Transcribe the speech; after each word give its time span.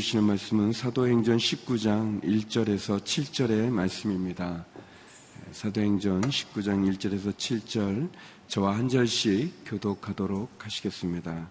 주시는 0.00 0.24
말씀은 0.24 0.72
사도행전 0.72 1.36
19장 1.36 2.22
1절에서 2.22 3.00
7절의 3.00 3.68
말씀입니다. 3.68 4.64
사도행전 5.52 6.22
19장 6.22 6.90
1절에서 6.90 7.34
7절 7.34 8.08
저와 8.48 8.76
한 8.76 8.88
절씩 8.88 9.66
교독하도록 9.66 10.64
하시겠습니다. 10.64 11.50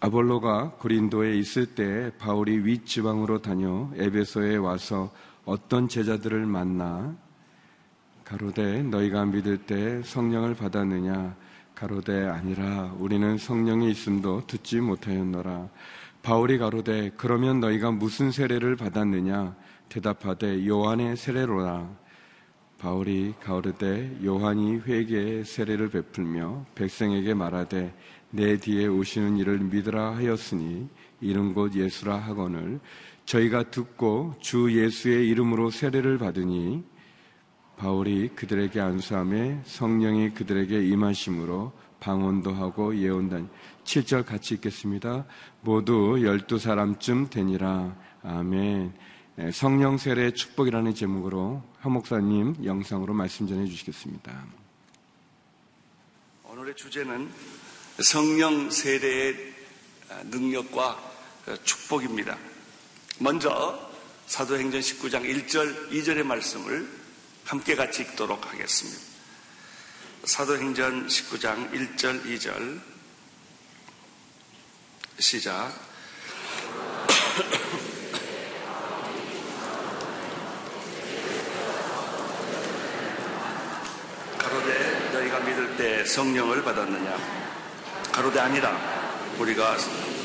아볼로가 0.00 0.72
고린도에 0.80 1.38
있을 1.38 1.66
때 1.66 2.10
바울이 2.18 2.58
윗지방으로 2.58 3.40
다녀 3.40 3.88
에베소에 3.94 4.56
와서 4.56 5.12
어떤 5.44 5.88
제자들을 5.88 6.46
만나 6.46 7.16
가로되 8.24 8.82
너희가 8.82 9.26
믿을 9.26 9.58
때 9.58 10.02
성령을 10.02 10.56
받았느냐 10.56 11.36
가로되 11.76 12.26
아니라 12.26 12.92
우리는 12.98 13.38
성령이 13.38 13.92
있음도 13.92 14.44
듣지 14.48 14.80
못하였노라 14.80 15.68
바울이 16.22 16.58
가로되 16.58 17.12
그러면 17.16 17.60
너희가 17.60 17.90
무슨 17.90 18.30
세례를 18.30 18.76
받았느냐? 18.76 19.56
대답하되 19.88 20.66
요한의 20.66 21.16
세례로라. 21.16 21.98
바울이 22.78 23.34
가로되 23.42 24.18
요한이 24.24 24.80
회개의 24.80 25.44
세례를 25.44 25.88
베풀며 25.90 26.66
백성에게 26.74 27.34
말하되 27.34 27.94
내 28.30 28.56
뒤에 28.58 28.86
오시는 28.86 29.38
이를 29.38 29.58
믿으라 29.58 30.16
하였으니 30.16 30.88
이름 31.20 31.54
곧 31.54 31.74
예수라 31.74 32.16
하거늘. 32.16 32.80
저희가 33.24 33.70
듣고 33.70 34.34
주 34.40 34.70
예수의 34.72 35.28
이름으로 35.28 35.70
세례를 35.70 36.18
받으니 36.18 36.84
바울이 37.76 38.28
그들에게 38.34 38.78
안수함에 38.78 39.60
성령이 39.64 40.30
그들에게 40.34 40.86
임하심으로 40.86 41.72
방언도 42.00 42.52
하고 42.52 42.96
예언단 42.96 43.48
7절 43.84 44.24
같이 44.24 44.54
읽겠습니다. 44.54 45.24
모두 45.62 46.20
열두 46.22 46.58
사람쯤 46.58 47.30
되니라. 47.30 47.96
아멘. 48.22 48.92
네, 49.36 49.50
성령 49.52 49.96
세례 49.96 50.32
축복이라는 50.32 50.94
제목으로 50.94 51.62
한 51.78 51.92
목사님 51.92 52.64
영상으로 52.64 53.14
말씀 53.14 53.46
전해 53.46 53.66
주시겠습니다. 53.66 54.44
오늘의 56.44 56.76
주제는 56.76 57.30
성령 58.02 58.70
세례의 58.70 59.54
능력과 60.24 60.98
축복입니다. 61.64 62.36
먼저 63.18 63.90
사도행전 64.26 64.80
19장 64.80 65.24
1절, 65.24 65.90
2절의 65.90 66.22
말씀을 66.24 66.88
함께 67.44 67.74
같이 67.74 68.02
읽도록 68.02 68.52
하겠습니다. 68.52 68.98
사도행전 70.24 71.06
19장 71.06 71.72
1절, 71.72 72.24
2절 72.24 72.89
시작. 75.20 75.70
가로대 84.38 85.10
너희가 85.12 85.40
믿을 85.40 85.76
때 85.76 86.04
성령을 86.06 86.64
받았느냐? 86.64 87.18
가로대 88.12 88.40
아니라 88.40 88.74
우리가 89.38 89.76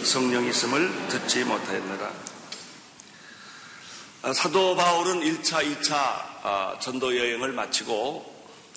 성령 0.04 0.46
있음을 0.46 1.10
듣지 1.10 1.44
못하였느라. 1.44 2.12
아, 4.24 4.34
사도 4.34 4.76
바울은 4.76 5.20
1차, 5.20 5.62
2차 5.62 5.94
아, 5.94 6.78
전도 6.80 7.18
여행을 7.18 7.52
마치고 7.52 8.34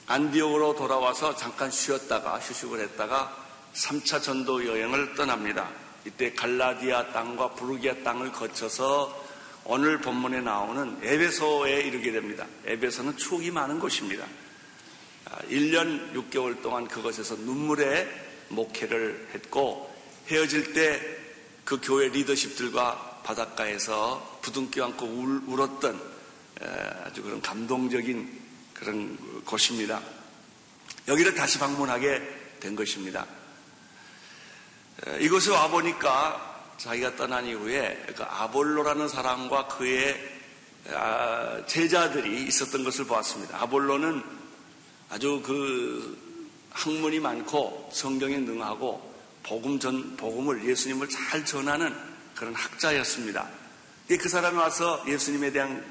안디옥으로 0.09 0.75
돌아와서 0.75 1.37
잠깐 1.37 1.71
쉬었다가 1.71 2.39
휴식을 2.41 2.81
했다가 2.81 3.37
3차 3.75 4.23
전도 4.23 4.67
여행을 4.67 5.15
떠납니다. 5.15 5.69
이때 6.09 6.33
갈라디아 6.33 7.13
땅과 7.13 7.55
부르기아 7.55 8.03
땅을 8.03 8.33
거쳐서 8.33 9.27
오늘 9.65 10.01
본문에 10.01 10.41
나오는 10.41 10.99
에베소에 11.03 11.83
이르게 11.83 12.11
됩니다. 12.11 12.47
에베소는 12.65 13.17
추억이 13.17 13.51
많은 13.51 13.79
곳입니다. 13.79 14.27
1년 15.51 16.11
아, 16.11 16.15
6개월 16.15 16.61
동안 16.63 16.89
그것에서 16.89 17.37
눈물의 17.37 18.09
목회를 18.49 19.29
했고 19.35 19.95
헤어질 20.29 20.73
때 20.73 21.19
그 21.69 21.79
교회 21.83 22.09
리더십들과 22.09 23.21
바닷가에서 23.23 24.39
부둥켜 24.41 24.87
안고 24.87 25.05
울, 25.05 25.61
었던 25.61 26.01
아주 27.05 27.23
그런 27.23 27.43
감동적인 27.43 28.41
그런 28.73 29.45
곳입니다. 29.45 30.01
여기를 31.09 31.35
다시 31.35 31.59
방문하게 31.59 32.23
된 32.59 32.75
것입니다. 32.75 33.27
이곳에 35.21 35.51
와보니까 35.51 36.75
자기가 36.77 37.17
떠난 37.17 37.47
이후에 37.47 38.07
그 38.17 38.23
아볼로라는 38.23 39.09
사람과 39.09 39.67
그의 39.69 40.39
아, 40.93 41.65
제자들이 41.67 42.45
있었던 42.45 42.83
것을 42.85 43.05
보았습니다. 43.07 43.63
아볼로는 43.63 44.23
아주 45.11 45.43
그 45.45 46.17
학문이 46.71 47.21
많고 47.21 47.91
성경에 47.93 48.39
능하고 48.39 49.15
복음 49.43 49.79
전, 49.79 50.17
복음을 50.17 50.67
예수님을 50.69 51.09
잘 51.09 51.45
전하는 51.45 51.95
그런 52.35 52.55
학자였습니다. 52.55 53.49
그 54.09 54.29
사람이 54.29 54.57
와서 54.57 55.03
예수님에 55.07 55.53
대한 55.53 55.85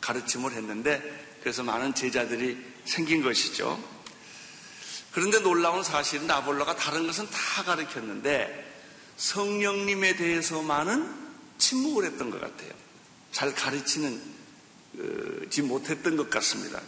가르침을 0.00 0.52
했는데 0.52 1.02
그래서 1.40 1.62
많은 1.62 1.94
제자들이 1.94 2.56
생긴 2.84 3.22
것이죠. 3.22 3.82
그런데 5.14 5.38
놀라운 5.38 5.84
사실은 5.84 6.28
아볼로가 6.28 6.74
다른 6.74 7.06
것은 7.06 7.28
다 7.30 7.62
가르쳤는데 7.62 8.72
성령님에 9.16 10.16
대해서만은 10.16 11.08
침묵을 11.58 12.04
했던 12.04 12.30
것 12.30 12.40
같아요. 12.40 12.70
잘 13.30 13.54
가르치는 13.54 14.20
어, 14.98 15.50
지 15.50 15.62
못했던 15.62 16.16
것 16.16 16.28
같습니다. 16.30 16.80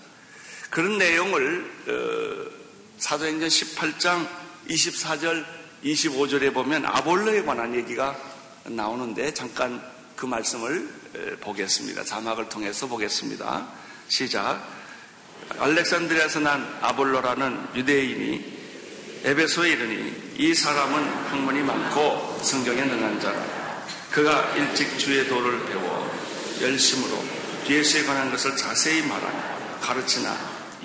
그런 0.70 0.98
내용을 0.98 1.70
어, 1.86 2.98
사도행전 2.98 3.48
18장 3.48 4.28
24절 4.68 5.44
25절에 5.84 6.52
보면 6.52 6.84
아볼로에 6.84 7.44
관한 7.44 7.76
얘기가 7.76 8.18
나오는데 8.64 9.34
잠깐 9.34 9.80
그 10.16 10.26
말씀을 10.26 10.88
보겠습니다. 11.40 12.02
자막을 12.02 12.48
통해서 12.48 12.88
보겠습니다. 12.88 13.68
시작. 14.08 14.75
알렉산드리아에서 15.58 16.40
난 16.40 16.78
아볼로라는 16.82 17.68
유대인이 17.74 18.56
에베소에 19.24 19.70
이르니 19.70 20.34
이 20.38 20.54
사람은 20.54 21.02
학문이 21.30 21.62
많고 21.62 22.40
성경에 22.42 22.82
능한 22.82 23.20
자라. 23.20 23.42
그가 24.10 24.54
일찍 24.56 24.98
주의 24.98 25.26
도를 25.28 25.64
배워 25.66 26.10
열심으로 26.60 27.24
예수에 27.68 28.04
관한 28.04 28.30
것을 28.30 28.56
자세히 28.56 29.02
말하며 29.02 29.56
가르치나 29.80 30.36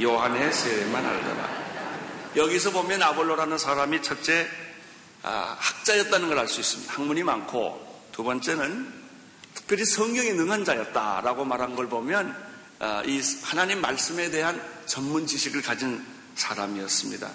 요한의 0.01 0.51
세례만 0.53 1.05
알더라. 1.05 1.61
여기서 2.35 2.71
보면 2.71 3.01
아볼로라는 3.03 3.57
사람이 3.57 4.01
첫째 4.01 4.47
아, 5.23 5.55
학자였다는 5.59 6.29
걸 6.29 6.39
알 6.39 6.47
수 6.47 6.59
있습니다. 6.61 6.93
학문이 6.93 7.23
많고 7.23 8.07
두 8.11 8.23
번째는 8.23 8.91
특별히 9.53 9.85
성경에 9.85 10.31
능한 10.31 10.65
자였다라고 10.65 11.45
말한 11.45 11.75
걸 11.75 11.87
보면 11.89 12.29
아, 12.31 12.50
이 13.05 13.21
하나님 13.43 13.79
말씀에 13.79 14.31
대한 14.31 14.61
전문 14.87 15.27
지식을 15.27 15.61
가진 15.61 16.03
사람이었습니다. 16.35 17.29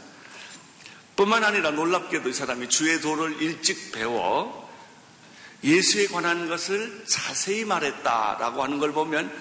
뿐만 1.15 1.45
아니라 1.45 1.71
놀랍게도 1.71 2.29
이 2.29 2.33
사람이 2.33 2.69
주의 2.69 3.01
도를 3.01 3.41
일찍 3.41 3.93
배워 3.93 4.67
예수에 5.63 6.09
관한 6.09 6.49
것을 6.49 7.05
자세히 7.07 7.65
말했다라고 7.65 8.63
하는 8.63 8.79
걸 8.79 8.93
보면 8.93 9.33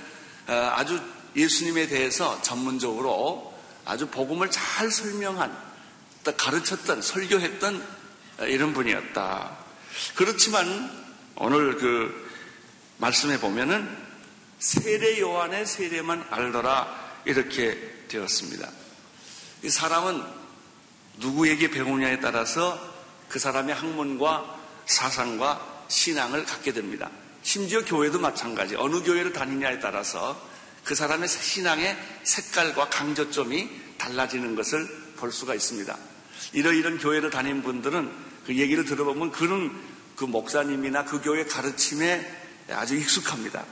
어, 0.47 0.53
아주 0.75 1.01
예수님에 1.35 1.87
대해서 1.87 2.41
전문적으로 2.41 3.53
아주 3.83 4.07
복음을 4.07 4.49
잘 4.51 4.89
설명한 4.89 5.55
가르쳤던 6.37 7.01
설교했던 7.01 7.85
이런 8.47 8.73
분이었다. 8.73 9.57
그렇지만 10.15 10.91
오늘 11.35 11.77
그 11.77 12.29
말씀해 12.97 13.39
보면은 13.39 14.04
세례 14.59 15.19
요한의 15.19 15.65
세례만 15.65 16.27
알더라 16.29 17.21
이렇게 17.25 17.77
되었습니다. 18.07 18.69
이 19.63 19.69
사람은 19.69 20.23
누구에게 21.17 21.69
배우냐에 21.71 22.19
따라서 22.19 22.79
그 23.29 23.39
사람의 23.39 23.75
학문과 23.75 24.59
사상과 24.85 25.85
신앙을 25.87 26.45
갖게 26.45 26.73
됩니다. 26.73 27.09
심지어 27.43 27.83
교회도 27.83 28.19
마찬가지. 28.19 28.75
어느 28.75 29.01
교회를 29.03 29.33
다니냐에 29.33 29.79
따라서 29.79 30.39
그 30.83 30.95
사람의 30.95 31.27
신앙의 31.27 31.97
색깔과 32.23 32.89
강조점이 32.89 33.69
달라지는 33.97 34.55
것을 34.55 34.87
볼 35.17 35.31
수가 35.31 35.55
있습니다. 35.55 35.97
이러이런 36.53 36.97
교회를 36.97 37.29
다닌 37.29 37.63
분들은 37.63 38.11
그 38.45 38.55
얘기를 38.55 38.85
들어보면 38.85 39.31
그런 39.31 39.75
그 40.15 40.25
목사님이나 40.25 41.05
그 41.05 41.21
교회 41.21 41.45
가르침에 41.45 42.43
아주 42.71 42.95
익숙합니다. 42.95 43.65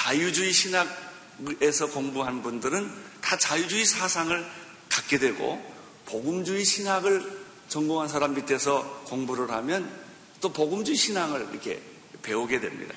자유주의 0.00 0.50
신학에서 0.50 1.90
공부한 1.90 2.42
분들은 2.42 2.90
다 3.20 3.36
자유주의 3.36 3.84
사상을 3.84 4.46
갖게 4.88 5.18
되고 5.18 5.62
복음주의 6.06 6.64
신학을 6.64 7.40
전공한 7.68 8.08
사람 8.08 8.34
밑에서 8.34 9.02
공부를 9.04 9.50
하면 9.50 9.90
또 10.40 10.54
복음주의 10.54 10.96
신앙을 10.96 11.48
이렇게 11.52 11.82
배우게 12.22 12.60
됩니다. 12.60 12.94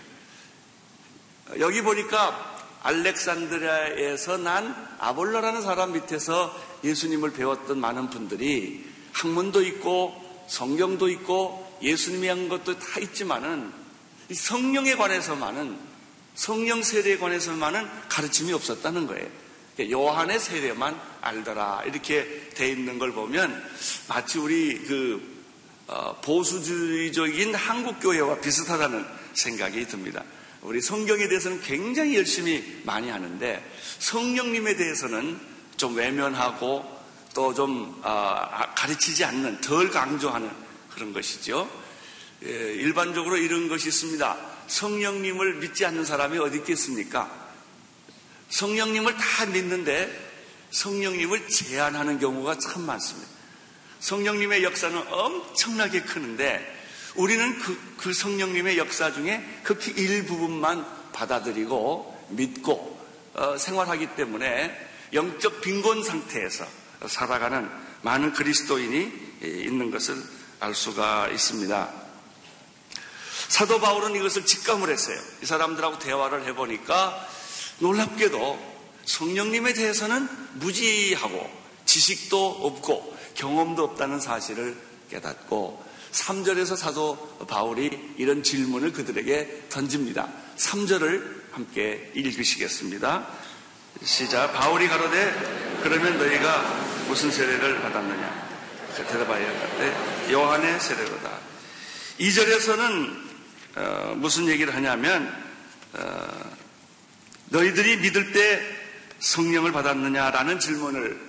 여기 1.60 1.82
보니까 1.82 2.54
알렉산드리아에서 2.84 4.38
난 4.38 4.74
아볼로라는 5.00 5.62
사람 5.62 5.92
밑에서 5.92 6.58
예수님을 6.86 7.34
배웠던 7.34 7.80
많은 7.80 8.12
분들이 8.12 8.90
학문도 9.12 9.62
있고 9.64 10.46
성경도 10.48 11.10
있고 11.10 11.80
예수님이 11.82 12.30
한 12.30 12.48
것도 12.48 12.80
다 12.80 13.02
있지만은 13.02 13.74
성령에 14.34 14.96
관해서만은 14.96 15.93
성령 16.36 16.84
세례에 16.84 17.18
관해서만은 17.18 17.88
가르침이 18.10 18.54
없었다는 18.54 19.08
거예요. 19.08 19.28
요한의 19.80 20.40
세례만 20.40 21.00
알더라 21.22 21.84
이렇게 21.86 22.50
돼 22.54 22.70
있는 22.70 23.00
걸 23.00 23.12
보면 23.12 23.64
마치 24.08 24.38
우리 24.38 24.80
그 24.86 25.34
어, 25.88 26.20
보수주의적인 26.22 27.56
한국 27.56 28.00
교회와 28.00 28.40
비슷하다는 28.40 29.06
생각이 29.34 29.86
듭니다. 29.88 30.24
우리 30.62 30.82
성경에 30.82 31.28
대해서는 31.28 31.62
굉장히 31.62 32.16
열심히 32.16 32.82
많이 32.86 33.10
하는데 33.10 33.72
성령님에 34.00 34.78
대해서는 34.78 35.40
좀 35.76 35.96
외면하고 35.98 36.90
또좀 37.34 38.00
아, 38.04 38.74
가르치지 38.76 39.26
않는 39.26 39.60
덜 39.62 39.90
강조하는 39.90 40.50
그런 40.94 41.12
것이죠. 41.12 41.70
예, 42.46 42.50
일반적으로 42.50 43.38
이런 43.38 43.68
것이 43.68 43.90
있습니다. 43.90 44.53
성령님을 44.68 45.56
믿지 45.56 45.86
않는 45.86 46.06
사람이 46.06 46.38
어디 46.40 46.58
있겠습니까? 46.58 47.32
성령님을 48.50 49.16
다 49.18 49.46
믿는데 49.48 50.32
성령님을 50.72 51.48
제한하는 51.48 52.20
경우가 52.20 52.58
참 52.60 52.84
많습니다. 52.84 53.32
성령님의 54.00 54.64
역사는 54.64 55.12
엄청나게 55.12 56.02
크는데 56.02 56.82
우리는 57.16 57.58
그, 57.60 57.96
그 57.98 58.14
성령님의 58.14 58.78
역사 58.78 59.14
중에 59.14 59.44
극히 59.64 59.92
일부분만 59.92 61.12
받아들이고 61.14 62.28
믿고 62.30 62.94
어, 63.36 63.58
생활하기 63.58 64.16
때문에 64.16 64.90
영적 65.14 65.62
빈곤 65.62 66.04
상태에서 66.04 66.66
살아가는 67.08 67.70
많은 68.02 68.34
그리스도인이 68.34 69.12
있는 69.42 69.92
것을 69.92 70.16
알 70.60 70.74
수가 70.74 71.30
있습니다. 71.30 72.03
사도 73.54 73.80
바울은 73.80 74.16
이것을 74.16 74.48
직감을 74.48 74.90
했어요. 74.90 75.16
이 75.44 75.46
사람들하고 75.46 76.00
대화를 76.00 76.44
해보니까 76.48 77.28
놀랍게도 77.78 78.74
성령님에 79.06 79.74
대해서는 79.74 80.28
무지하고 80.54 81.48
지식도 81.86 82.50
없고 82.50 83.16
경험도 83.36 83.84
없다는 83.84 84.20
사실을 84.20 84.76
깨닫고 85.12 85.86
3절에서 86.14 86.76
사도 86.76 87.16
바울이 87.48 88.16
이런 88.18 88.42
질문을 88.42 88.92
그들에게 88.92 89.66
던집니다. 89.70 90.30
3절을 90.58 91.52
함께 91.52 92.12
읽으시겠습니다. 92.16 93.28
시작. 94.04 94.52
바울이 94.54 94.88
가로되 94.88 95.80
그러면 95.84 96.18
너희가 96.18 97.06
무슨 97.08 97.30
세례를 97.30 97.84
받았느냐? 97.84 98.48
그 98.96 99.06
대답하여 99.06 99.46
갔대 99.46 100.34
요한의 100.34 100.80
세례로다. 100.80 101.30
2절에서는 102.20 103.33
어, 103.76 104.14
무슨 104.18 104.48
얘기를 104.48 104.74
하냐면 104.76 105.34
어, 105.94 106.56
너희들이 107.50 107.98
믿을 107.98 108.34
때 108.34 108.62
성령을 109.20 109.72
받았느냐라는 109.72 110.60
질문을 110.60 111.20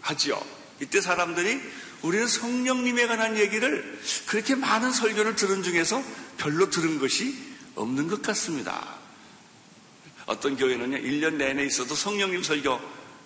하지요. 0.00 0.40
이때 0.80 1.00
사람들이 1.00 1.60
우리는 2.02 2.26
성령님에 2.26 3.06
관한 3.06 3.38
얘기를 3.38 4.00
그렇게 4.26 4.54
많은 4.54 4.92
설교를 4.92 5.36
들은 5.36 5.62
중에서 5.62 6.02
별로 6.36 6.68
들은 6.68 6.98
것이 6.98 7.36
없는 7.76 8.08
것 8.08 8.22
같습니다. 8.22 8.96
어떤 10.26 10.56
교회는요, 10.56 10.98
1년 10.98 11.34
내내 11.34 11.64
있어도 11.64 11.94
성령님 11.94 12.42
설교 12.42 12.78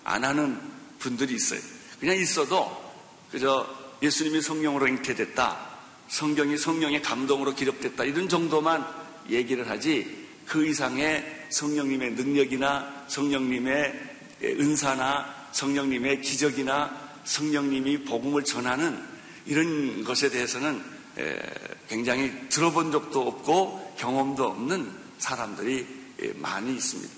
안 0.03 0.23
하는 0.23 0.59
분들이 0.99 1.33
있어요. 1.33 1.59
그냥 1.99 2.17
있어도 2.17 2.85
그저 3.31 3.67
예수님이 4.01 4.41
성령으로 4.41 4.87
잉태됐다. 4.87 5.66
성경이 6.07 6.57
성령의 6.57 7.01
감동으로 7.01 7.53
기록됐다. 7.53 8.03
이런 8.05 8.29
정도만 8.29 8.85
얘기를 9.29 9.69
하지 9.69 10.27
그 10.45 10.65
이상의 10.65 11.45
성령님의 11.49 12.11
능력이나 12.11 13.05
성령님의 13.07 14.07
은사나 14.43 15.49
성령님의 15.51 16.21
기적이나 16.21 17.07
성령님이 17.25 18.03
복음을 18.05 18.43
전하는 18.43 19.03
이런 19.45 20.03
것에 20.03 20.29
대해서는 20.29 20.81
굉장히 21.89 22.31
들어본 22.49 22.91
적도 22.91 23.27
없고 23.27 23.95
경험도 23.97 24.45
없는 24.45 24.91
사람들이 25.17 25.87
많이 26.35 26.75
있습니다. 26.75 27.13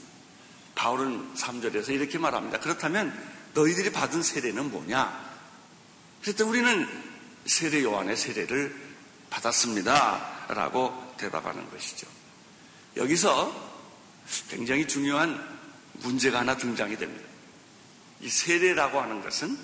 바울은 0.75 1.33
3절에서 1.35 1.89
이렇게 1.89 2.17
말합니다. 2.17 2.59
그렇다면 2.59 3.13
너희들이 3.53 3.91
받은 3.91 4.23
세례는 4.23 4.71
뭐냐? 4.71 5.29
그랬더니 6.21 6.49
우리는 6.49 6.87
세례 7.49 7.83
요한의 7.83 8.15
세례를 8.15 8.75
받았습니다. 9.29 10.45
라고 10.49 11.13
대답하는 11.17 11.69
것이죠. 11.69 12.07
여기서 12.97 13.69
굉장히 14.49 14.87
중요한 14.87 15.59
문제가 15.93 16.39
하나 16.39 16.55
등장이 16.57 16.97
됩니다. 16.97 17.27
이 18.21 18.29
세례라고 18.29 18.99
하는 19.01 19.21
것은 19.21 19.57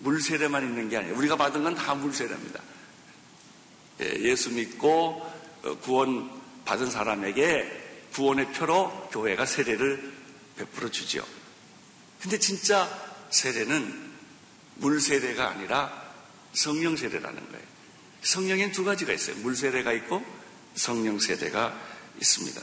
물 0.00 0.20
세례만 0.20 0.64
있는 0.64 0.88
게 0.88 0.96
아니에요. 0.96 1.16
우리가 1.16 1.36
받은 1.36 1.62
건 1.62 1.74
다 1.74 1.94
물 1.94 2.12
세례입니다. 2.12 2.60
예, 4.00 4.06
예수 4.22 4.50
믿고 4.50 5.30
어, 5.62 5.78
구원 5.78 6.30
받은 6.64 6.90
사람에게 6.90 8.08
구원의 8.14 8.52
표로 8.52 9.08
교회가 9.12 9.46
세례를 9.46 10.12
베풀어 10.56 10.90
주지요. 10.90 11.24
근데 12.20 12.38
진짜 12.38 12.88
세례는 13.30 14.12
물 14.76 15.00
세례가 15.00 15.48
아니라 15.50 16.01
성령 16.52 16.96
세례라는 16.96 17.50
거예요. 17.50 17.66
성령엔 18.22 18.72
두 18.72 18.84
가지가 18.84 19.12
있어요. 19.12 19.36
물세례가 19.36 19.92
있고 19.92 20.24
성령 20.74 21.18
세례가 21.18 21.74
있습니다. 22.20 22.60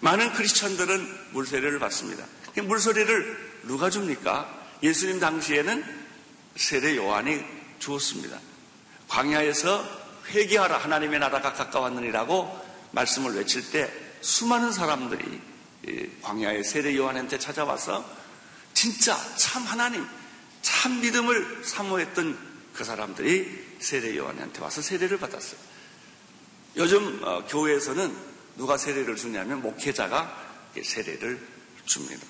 많은 0.00 0.32
크리스천들은 0.32 1.32
물 1.32 1.46
세례를 1.46 1.78
받습니다. 1.78 2.24
물 2.64 2.78
세례를 2.80 3.60
누가 3.64 3.90
줍니까? 3.90 4.66
예수님 4.82 5.20
당시에는 5.20 5.84
세례 6.56 6.96
요한이 6.96 7.42
주었습니다. 7.78 8.38
광야에서 9.08 10.06
회개하라 10.30 10.78
하나님의 10.78 11.20
나라가 11.20 11.52
가까웠느니라고 11.52 12.66
말씀을 12.92 13.36
외칠 13.36 13.70
때 13.70 13.92
수많은 14.20 14.72
사람들이 14.72 15.40
광야의 16.22 16.64
세례 16.64 16.96
요한한테 16.96 17.38
찾아와서 17.38 18.04
진짜 18.74 19.16
참 19.36 19.64
하나님, 19.64 20.06
참 20.62 21.00
믿음을 21.00 21.62
사모했던 21.64 22.45
그 22.76 22.84
사람들이 22.84 23.76
세례 23.78 24.16
요한한테 24.16 24.60
와서 24.60 24.82
세례를 24.82 25.18
받았어요. 25.18 25.58
요즘 26.76 27.20
어, 27.24 27.44
교회에서는 27.46 28.14
누가 28.56 28.76
세례를 28.76 29.16
주냐면 29.16 29.62
목회자가 29.62 30.44
세례를 30.82 31.40
줍니다. 31.86 32.26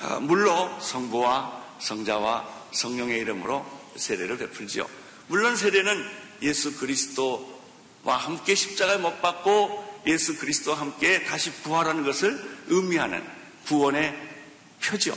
아, 0.00 0.20
물론 0.20 0.80
성부와 0.80 1.76
성자와 1.80 2.68
성령의 2.72 3.18
이름으로 3.20 3.66
세례를 3.96 4.38
베풀지요. 4.38 4.88
물론 5.26 5.56
세례는 5.56 6.04
예수 6.42 6.76
그리스도와 6.78 8.16
함께 8.16 8.54
십자가에 8.54 8.98
못 8.98 9.20
박고 9.20 10.02
예수 10.06 10.38
그리스도와 10.38 10.80
함께 10.80 11.24
다시 11.24 11.50
부활하는 11.62 12.04
것을 12.04 12.40
의미하는 12.68 13.26
구원의 13.66 14.14
표지요. 14.80 15.14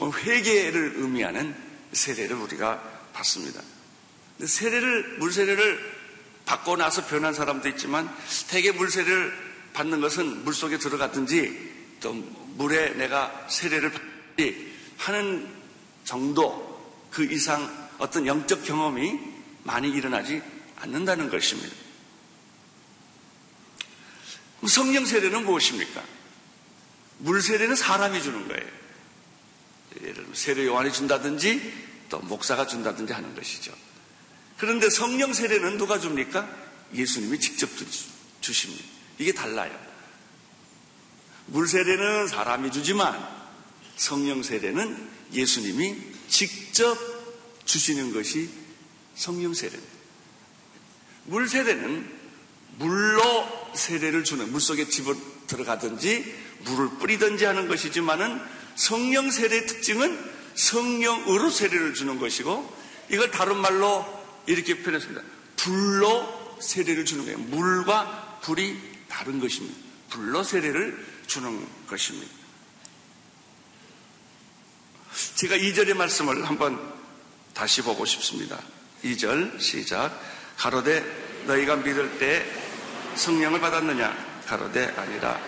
회개를 0.00 0.94
의미하는 0.96 1.67
세례를 1.92 2.36
우리가 2.36 2.80
받습니다. 3.12 3.62
세례를 4.44 5.18
물세례를 5.18 5.98
받고 6.44 6.76
나서 6.76 7.06
변한 7.06 7.34
사람도 7.34 7.68
있지만 7.70 8.08
대개 8.48 8.72
물세례를 8.72 9.48
받는 9.74 10.00
것은 10.00 10.44
물 10.44 10.54
속에 10.54 10.78
들어갔든지 10.78 11.96
또 12.00 12.12
물에 12.14 12.94
내가 12.94 13.46
세례를 13.48 13.92
받든지 13.92 14.74
하는 14.98 15.48
정도 16.04 16.68
그 17.10 17.24
이상 17.24 17.88
어떤 17.98 18.26
영적 18.26 18.64
경험이 18.64 19.18
많이 19.64 19.90
일어나지 19.90 20.42
않는다는 20.76 21.28
것입니다. 21.28 21.74
성령 24.66 25.04
세례는 25.04 25.44
무엇입니까? 25.44 26.02
물 27.18 27.42
세례는 27.42 27.76
사람이 27.76 28.22
주는 28.22 28.48
거예요. 28.48 28.77
예를 30.02 30.26
세례 30.34 30.66
요한이 30.66 30.92
준다든지 30.92 31.88
또 32.08 32.18
목사가 32.20 32.66
준다든지 32.66 33.12
하는 33.12 33.34
것이죠. 33.34 33.72
그런데 34.56 34.90
성령 34.90 35.32
세례는 35.32 35.78
누가 35.78 35.98
줍니까? 35.98 36.48
예수님이 36.94 37.38
직접 37.38 37.68
주십니다. 38.40 38.84
이게 39.18 39.32
달라요. 39.32 39.78
물 41.46 41.66
세례는 41.66 42.28
사람이 42.28 42.72
주지만 42.72 43.26
성령 43.96 44.42
세례는 44.42 45.08
예수님이 45.32 45.96
직접 46.28 46.96
주시는 47.64 48.12
것이 48.12 48.48
성령 49.14 49.54
세례입니다. 49.54 49.92
물 51.24 51.48
세례는 51.48 52.18
물로 52.78 53.22
세례를 53.74 54.24
주는 54.24 54.50
물 54.50 54.60
속에 54.60 54.88
집어 54.88 55.14
들어가든지 55.46 56.34
물을 56.64 56.88
뿌리든지 56.98 57.44
하는 57.44 57.68
것이지만은 57.68 58.40
성령 58.78 59.28
세례의 59.28 59.66
특징은 59.66 60.30
성령으로 60.54 61.50
세례를 61.50 61.94
주는 61.94 62.20
것이고 62.20 62.76
이걸 63.10 63.30
다른 63.32 63.56
말로 63.56 64.06
이렇게 64.46 64.82
표현했습니다. 64.82 65.20
불로 65.56 66.58
세례를 66.60 67.04
주는 67.04 67.24
거예요. 67.24 67.38
물과 67.38 68.38
불이 68.42 68.80
다른 69.08 69.40
것입니다. 69.40 69.76
불로 70.10 70.44
세례를 70.44 71.04
주는 71.26 71.66
것입니다. 71.88 72.32
제가 75.34 75.56
2절의 75.56 75.94
말씀을 75.94 76.48
한번 76.48 76.80
다시 77.54 77.82
보고 77.82 78.04
싶습니다. 78.06 78.60
2절 79.02 79.60
시작. 79.60 80.16
가로되 80.56 81.44
너희가 81.46 81.76
믿을 81.76 82.18
때 82.20 82.46
성령을 83.16 83.60
받았느냐? 83.60 84.44
가로되 84.46 84.94
아니라 84.96 85.40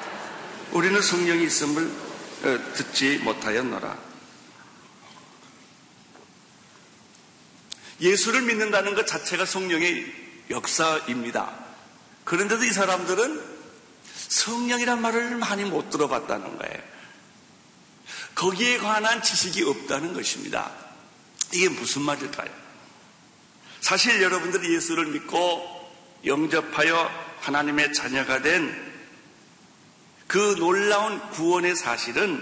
우리는 0.72 1.00
성령이 1.00 1.44
있음을 1.44 1.84
어, 1.84 2.10
듣지 2.40 3.18
못하였노라. 3.18 4.11
예수를 8.00 8.42
믿는다는 8.42 8.94
것 8.94 9.06
자체가 9.06 9.44
성령의 9.44 10.12
역사입니다. 10.50 11.54
그런데도 12.25 12.64
이 12.64 12.73
사람들은 12.73 13.61
성령이란 14.28 15.00
말을 15.02 15.37
많이 15.37 15.64
못 15.64 15.90
들어봤다는 15.90 16.56
거예요. 16.59 16.90
거기에 18.35 18.78
관한 18.78 19.23
지식이 19.23 19.62
없다는 19.64 20.14
것입니다. 20.14 20.73
이게 21.52 21.68
무슨 21.68 22.02
말일까요? 22.02 22.49
사실 23.80 24.23
여러분들이 24.23 24.75
예수를 24.75 25.06
믿고 25.06 25.80
영접하여 26.25 27.11
하나님의 27.40 27.92
자녀가 27.92 28.40
된 28.40 28.89
그 30.30 30.54
놀라운 30.60 31.18
구원의 31.30 31.75
사실은 31.75 32.40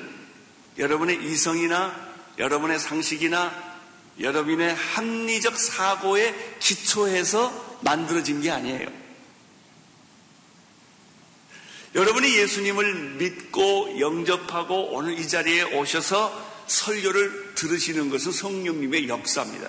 여러분의 0.76 1.25
이성이나 1.25 2.09
여러분의 2.37 2.78
상식이나 2.78 3.78
여러분의 4.21 4.75
합리적 4.75 5.59
사고에 5.59 6.35
기초해서 6.59 7.78
만들어진 7.80 8.42
게 8.42 8.50
아니에요. 8.50 8.88
여러분이 11.95 12.37
예수님을 12.37 13.14
믿고 13.14 13.99
영접하고 13.99 14.90
오늘 14.92 15.18
이 15.18 15.26
자리에 15.26 15.62
오셔서 15.78 16.66
설교를 16.66 17.54
들으시는 17.54 18.11
것은 18.11 18.33
성령님의 18.33 19.09
역사입니다. 19.09 19.66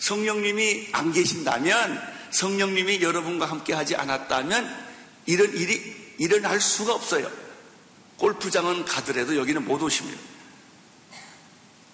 성령님이 0.00 0.88
안 0.90 1.12
계신다면, 1.12 2.02
성령님이 2.32 3.00
여러분과 3.00 3.46
함께 3.46 3.74
하지 3.74 3.94
않았다면, 3.94 4.90
이런 5.26 5.56
일이 5.56 5.99
일어날 6.20 6.60
수가 6.60 6.92
없어요. 6.92 7.30
골프장은 8.18 8.84
가더라도 8.84 9.36
여기는 9.36 9.64
못 9.64 9.82
오십니다. 9.82 10.20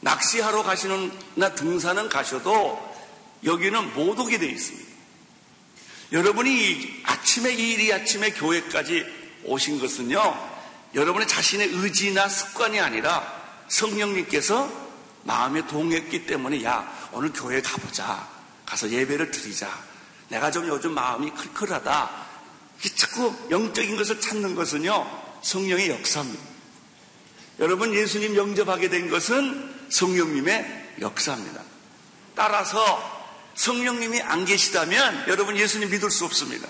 낚시하러 0.00 0.64
가시는, 0.64 1.16
나 1.37 1.54
등산은 1.54 2.09
가셔도 2.09 2.97
여기는 3.45 3.95
못 3.95 4.18
오게 4.18 4.38
되어 4.38 4.49
있습니다. 4.49 4.85
여러분이 6.11 7.02
아침에 7.04 7.54
이 7.54 7.75
일이 7.75 7.92
아침에 7.92 8.33
교회까지 8.33 9.06
오신 9.45 9.78
것은요, 9.78 10.21
여러분의 10.97 11.28
자신의 11.28 11.68
의지나 11.68 12.28
습관이 12.28 12.80
아니라 12.80 13.33
성령님께서 13.68 14.68
마음에 15.23 15.64
동했기 15.68 16.26
때문에 16.26 16.64
야, 16.64 16.92
오늘 17.12 17.33
교회 17.33 17.62
가보자. 17.62 18.28
가서 18.66 18.90
예배를 18.90 19.30
드리자. 19.30 19.71
내가 20.30 20.50
좀 20.50 20.66
요즘 20.66 20.95
마음이 20.95 21.30
클클하다. 21.30 22.25
자꾸 22.97 23.35
영적인 23.50 23.97
것을 23.97 24.21
찾는 24.21 24.54
것은요, 24.54 25.40
성령의 25.42 25.90
역사입니다. 25.90 26.45
여러분, 27.61 27.95
예수님 27.95 28.37
영접하게 28.37 28.88
된 28.88 29.11
것은 29.11 29.75
성령님의 29.88 30.95
역사입니다. 31.00 31.62
따라서 32.35 33.16
성령님이 33.56 34.21
안 34.21 34.45
계시다면 34.45 35.25
여러분 35.28 35.56
예수님 35.56 35.90
믿을 35.90 36.11
수 36.11 36.25
없습니다. 36.26 36.68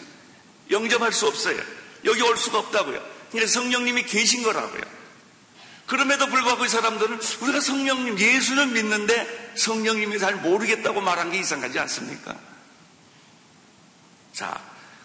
영접할 0.71 1.13
수 1.13 1.27
없어요. 1.27 1.61
여기 2.05 2.23
올 2.23 2.37
수가 2.37 2.59
없다고요. 2.61 3.05
그러니까 3.31 3.53
성령님이 3.53 4.05
계신 4.05 4.43
거라고요. 4.43 4.83
그럼에도 5.87 6.27
불구하고 6.27 6.65
이 6.65 6.69
사람들은 6.69 7.21
우리가 7.41 7.61
성령님, 7.61 8.19
예수는 8.19 8.73
믿는데 8.73 9.55
성령님이 9.57 10.19
잘 10.19 10.37
모르겠다고 10.37 11.01
말한 11.01 11.31
게 11.31 11.39
이상하지 11.39 11.79
않습니까? 11.81 12.37
자, 14.33 14.61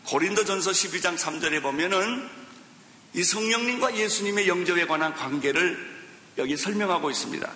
고린도 0.05 0.45
전서 0.45 0.71
12장 0.71 1.17
3절에 1.17 1.61
보면은 1.61 2.29
이 3.13 3.23
성령님과 3.23 3.95
예수님의 3.95 4.47
영접에 4.47 4.85
관한 4.85 5.13
관계를 5.13 5.77
여기 6.37 6.57
설명하고 6.57 7.11
있습니다. 7.11 7.49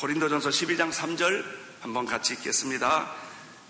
고린도 0.00 0.28
전서 0.28 0.50
12장 0.50 0.90
3절 0.90 1.44
한번 1.80 2.06
같이 2.06 2.34
읽겠습니다. 2.34 3.10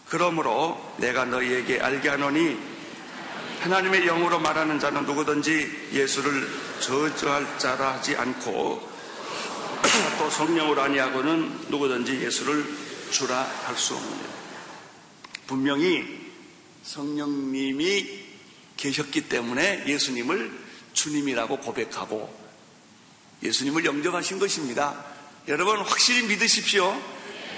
그러므로 0.08 0.94
내가 0.98 1.24
너희에게 1.24 1.80
알게 1.80 2.08
하노니 2.08 2.76
하나님의 3.60 4.04
영으로 4.06 4.38
말하는 4.38 4.78
자는 4.78 5.04
누구든지 5.04 5.88
예수를 5.92 6.48
저주할 6.80 7.58
자라 7.58 7.94
하지 7.94 8.16
않고 8.16 8.96
또 10.18 10.30
성령으로 10.30 10.80
아니하고는 10.82 11.66
누구든지 11.68 12.20
예수를 12.20 12.64
주라 13.10 13.42
할 13.64 13.76
수 13.76 13.94
없느니라. 13.94 14.28
분명히 15.46 16.25
성령님이 16.86 18.24
계셨기 18.76 19.28
때문에 19.28 19.84
예수님을 19.86 20.56
주님이라고 20.92 21.58
고백하고 21.58 22.32
예수님을 23.42 23.84
영접하신 23.84 24.38
것입니다. 24.38 25.04
여러분 25.48 25.78
확실히 25.78 26.26
믿으십시오. 26.28 27.00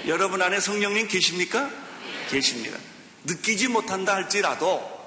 여러분 0.07 0.41
안에 0.41 0.59
성령님 0.59 1.07
계십니까? 1.07 1.69
계십니다. 2.29 2.77
느끼지 3.23 3.67
못한다 3.67 4.15
할지라도 4.15 4.99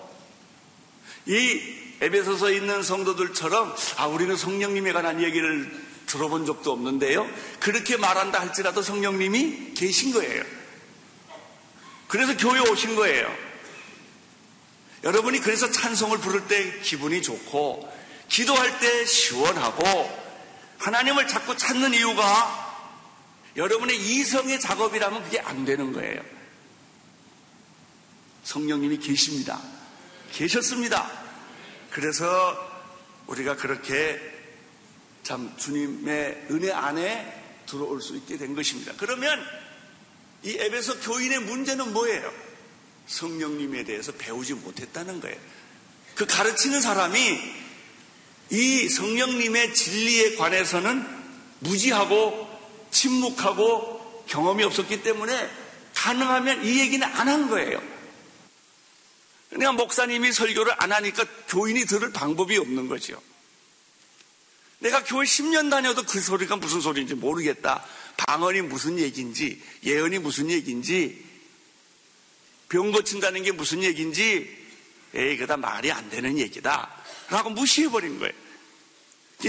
이 1.26 1.60
에베소서에 2.00 2.56
있는 2.56 2.82
성도들처럼 2.82 3.74
아 3.96 4.06
우리는 4.06 4.36
성령님에 4.36 4.92
관한 4.92 5.22
얘기를 5.22 5.70
들어본 6.06 6.46
적도 6.46 6.72
없는데요. 6.72 7.28
그렇게 7.58 7.96
말한다 7.96 8.40
할지라도 8.40 8.82
성령님이 8.82 9.74
계신 9.74 10.12
거예요. 10.12 10.44
그래서 12.08 12.36
교회 12.36 12.60
오신 12.60 12.96
거예요. 12.96 13.51
여러분이 15.04 15.40
그래서 15.40 15.70
찬송을 15.70 16.18
부를 16.18 16.46
때 16.46 16.80
기분이 16.80 17.22
좋고 17.22 17.92
기도할 18.28 18.78
때 18.80 19.04
시원하고 19.04 20.22
하나님을 20.78 21.28
자꾸 21.28 21.56
찾는 21.56 21.94
이유가 21.94 22.70
여러분의 23.56 23.96
이성의 23.96 24.60
작업이라면 24.60 25.24
그게 25.24 25.40
안 25.40 25.64
되는 25.64 25.92
거예요. 25.92 26.22
성령님이 28.44 28.98
계십니다. 28.98 29.60
계셨습니다. 30.32 31.10
그래서 31.90 32.70
우리가 33.26 33.56
그렇게 33.56 34.20
참 35.22 35.54
주님의 35.56 36.46
은혜 36.50 36.72
안에 36.72 37.42
들어올 37.66 38.00
수 38.00 38.16
있게 38.16 38.38
된 38.38 38.54
것입니다. 38.54 38.92
그러면 38.96 39.40
이 40.42 40.58
앱에서 40.58 40.98
교인의 41.00 41.40
문제는 41.40 41.92
뭐예요? 41.92 42.32
성령님에 43.06 43.84
대해서 43.84 44.12
배우지 44.12 44.54
못했다는 44.54 45.20
거예요. 45.20 45.36
그 46.14 46.26
가르치는 46.26 46.80
사람이 46.80 47.38
이 48.50 48.88
성령님의 48.88 49.74
진리에 49.74 50.36
관해서는 50.36 51.06
무지하고 51.60 52.48
침묵하고 52.90 54.24
경험이 54.28 54.64
없었기 54.64 55.02
때문에 55.02 55.50
가능하면 55.94 56.64
이 56.64 56.80
얘기는 56.80 57.06
안 57.06 57.28
한 57.28 57.48
거예요. 57.48 57.82
그러니까 59.48 59.72
목사님이 59.72 60.32
설교를 60.32 60.74
안 60.78 60.92
하니까 60.92 61.24
교인이 61.48 61.84
들을 61.84 62.10
방법이 62.12 62.56
없는 62.56 62.88
거죠. 62.88 63.20
내가 64.78 65.04
교회 65.04 65.24
10년 65.24 65.70
다녀도 65.70 66.02
그 66.02 66.20
소리가 66.20 66.56
무슨 66.56 66.80
소리인지 66.80 67.14
모르겠다. 67.14 67.84
방언이 68.16 68.62
무슨 68.62 68.98
얘기인지, 68.98 69.62
예언이 69.84 70.18
무슨 70.18 70.50
얘기인지, 70.50 71.24
병 72.72 72.90
고친다는 72.90 73.42
게 73.42 73.52
무슨 73.52 73.82
얘기인지, 73.82 74.48
에이, 75.14 75.36
그다 75.36 75.58
말이 75.58 75.92
안 75.92 76.08
되는 76.08 76.38
얘기다. 76.38 76.90
라고 77.28 77.50
무시해버린 77.50 78.18
거예요. 78.18 78.32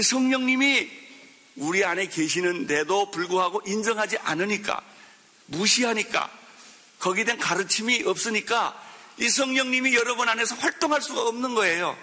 성령님이 0.02 0.90
우리 1.56 1.82
안에 1.86 2.08
계시는데도 2.08 3.10
불구하고 3.10 3.62
인정하지 3.64 4.18
않으니까, 4.18 4.82
무시하니까, 5.46 6.30
거기에 6.98 7.24
대한 7.24 7.40
가르침이 7.40 8.02
없으니까 8.04 8.78
이 9.16 9.26
성령님이 9.30 9.94
여러분 9.94 10.28
안에서 10.28 10.56
활동할 10.56 11.00
수가 11.00 11.22
없는 11.22 11.54
거예요. 11.54 11.96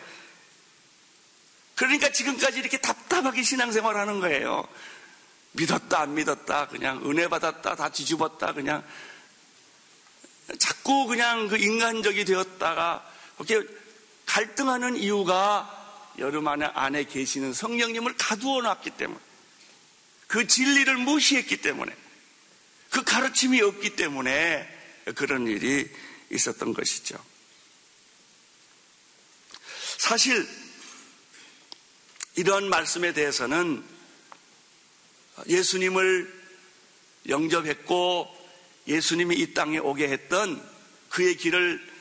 그러니까 1.75 2.11
지금까지 2.11 2.57
이렇게 2.57 2.79
답답하게 2.79 3.43
신앙생활 3.43 3.95
하는 3.95 4.21
거예요. 4.21 4.67
믿었다, 5.51 5.99
안 5.99 6.15
믿었다, 6.15 6.67
그냥 6.67 7.07
은혜 7.07 7.27
받았다, 7.27 7.75
다 7.75 7.89
뒤집었다, 7.89 8.53
그냥 8.53 8.83
자꾸 10.60 11.08
그냥 11.08 11.48
그 11.48 11.58
인간적이 11.58 12.25
되었다가 12.25 13.10
이렇게 13.39 13.67
갈등하는 14.25 14.98
이유가 14.98 15.77
여러분 16.20 16.48
안에, 16.48 16.65
안에 16.65 17.03
계시는 17.05 17.53
성령님을 17.53 18.15
가두어 18.17 18.62
놨기 18.62 18.91
때문에 18.91 19.20
그 20.27 20.48
진리를 20.48 20.98
무시했기 20.98 21.58
때문에 21.58 21.93
그 22.89 23.03
가르침이 23.03 23.62
없기 23.62 23.96
때문에 23.96 24.67
그런 25.15 25.48
일이 25.48 25.89
있었던 26.29 26.74
것이죠. 26.74 27.17
사실 29.98 30.48
이런 32.36 32.70
말씀에 32.70 33.13
대해서는 33.13 33.84
예수님을 35.48 36.41
영접했고 37.27 38.40
예수님이 38.91 39.36
이 39.38 39.53
땅에 39.53 39.77
오게 39.77 40.07
했던 40.10 40.62
그의 41.10 41.36
길을 41.38 41.91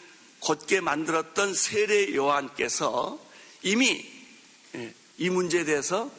곧게 0.41 0.81
만들었던 0.81 1.55
세례 1.55 2.15
요한께서 2.15 3.19
이미 3.63 4.07
예, 4.75 4.95
이 5.19 5.31
문제에 5.31 5.65
대해서 5.65 6.11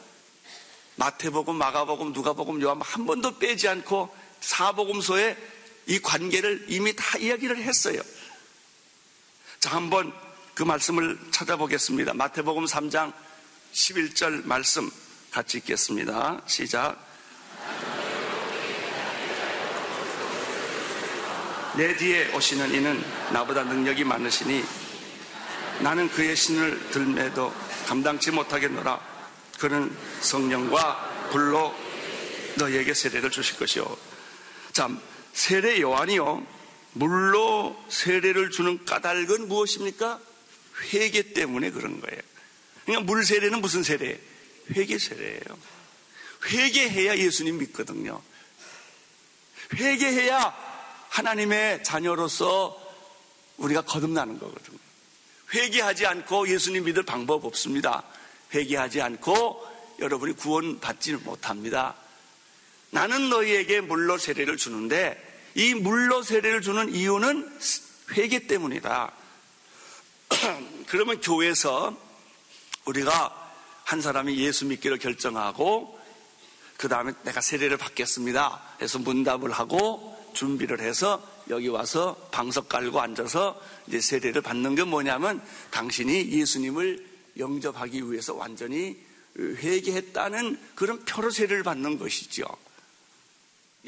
마태복음, 0.96 1.56
마가복음, 1.56 2.12
누가복음, 2.12 2.60
요한 2.62 2.80
한 2.82 3.06
번도 3.06 3.38
빼지 3.38 3.68
않고 3.68 4.14
사복음서에 4.40 5.36
이 5.86 5.98
관계를 6.00 6.66
이미 6.68 6.94
다 6.94 7.18
이야기를 7.18 7.56
했어요. 7.56 8.00
자, 9.58 9.74
한번 9.76 10.12
그 10.54 10.62
말씀을 10.62 11.18
찾아보겠습니다. 11.30 12.14
마태복음 12.14 12.66
3장 12.66 13.12
11절 13.72 14.44
말씀 14.44 14.90
같이 15.30 15.58
읽겠습니다. 15.58 16.42
시작. 16.46 17.11
내 21.76 21.96
뒤에 21.96 22.34
오시는 22.34 22.74
이는 22.74 23.02
나보다 23.32 23.64
능력이 23.64 24.04
많으시니 24.04 24.64
나는 25.80 26.08
그의 26.10 26.36
신을 26.36 26.90
들매도 26.90 27.52
감당치 27.86 28.30
못하겠노라. 28.30 29.00
그는 29.58 29.96
성령과 30.20 31.28
불로 31.30 31.74
너에게 32.56 32.92
세례를 32.94 33.30
주실 33.30 33.56
것이요. 33.58 33.96
참, 34.72 35.00
세례 35.32 35.80
요한이요. 35.80 36.46
물로 36.92 37.82
세례를 37.88 38.50
주는 38.50 38.84
까닭은 38.84 39.48
무엇입니까? 39.48 40.20
회개 40.92 41.32
때문에 41.32 41.70
그런 41.70 42.00
거예요. 42.00 42.20
그러니까 42.84 43.06
물 43.10 43.24
세례는 43.24 43.60
무슨 43.60 43.82
세례? 43.82 44.20
회개 44.76 44.98
세례예요. 44.98 45.40
회개해야 46.46 47.16
예수님 47.16 47.58
믿거든요. 47.58 48.20
회개해야 49.74 50.71
하나님의 51.12 51.84
자녀로서 51.84 52.78
우리가 53.58 53.82
거듭나는 53.82 54.38
거거든요. 54.38 54.78
회개하지 55.52 56.06
않고 56.06 56.48
예수님 56.48 56.84
믿을 56.84 57.02
방법 57.02 57.44
없습니다. 57.44 58.02
회개하지 58.54 59.02
않고 59.02 59.68
여러분이 59.98 60.34
구원받지 60.34 61.16
못합니다. 61.16 61.94
나는 62.90 63.28
너희에게 63.28 63.82
물로 63.82 64.16
세례를 64.16 64.56
주는데 64.56 65.50
이 65.54 65.74
물로 65.74 66.22
세례를 66.22 66.62
주는 66.62 66.94
이유는 66.94 67.58
회개 68.12 68.46
때문이다. 68.46 69.12
그러면 70.88 71.20
교회에서 71.20 71.94
우리가 72.86 73.52
한 73.84 74.00
사람이 74.00 74.38
예수 74.38 74.64
믿기를 74.64 74.98
결정하고 74.98 76.00
그 76.78 76.88
다음에 76.88 77.12
내가 77.22 77.42
세례를 77.42 77.76
받겠습니다. 77.76 78.62
해서 78.80 78.98
문답을 78.98 79.52
하고 79.52 80.11
준비를 80.34 80.80
해서 80.80 81.26
여기 81.50 81.68
와서 81.68 82.28
방석 82.32 82.68
깔고 82.68 83.00
앉아서 83.00 83.60
이제 83.86 84.00
세례를 84.00 84.42
받는 84.42 84.74
게 84.74 84.84
뭐냐면 84.84 85.42
당신이 85.70 86.30
예수님을 86.30 87.06
영접하기 87.38 88.10
위해서 88.10 88.34
완전히 88.34 88.96
회개했다는 89.38 90.60
그런 90.74 91.04
표로 91.04 91.30
세례를 91.30 91.62
받는 91.62 91.98
것이죠. 91.98 92.44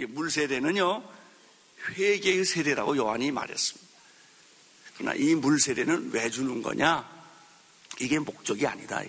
물 0.08 0.30
세례는요 0.30 1.02
회개의 1.90 2.44
세례라고 2.44 2.96
요한이 2.96 3.30
말했습니다. 3.30 3.84
그러나 4.96 5.14
이 5.16 5.34
물 5.34 5.60
세례는 5.60 6.10
왜 6.12 6.30
주는 6.30 6.62
거냐? 6.62 7.12
이게 8.00 8.18
목적이 8.18 8.66
아니다. 8.66 9.02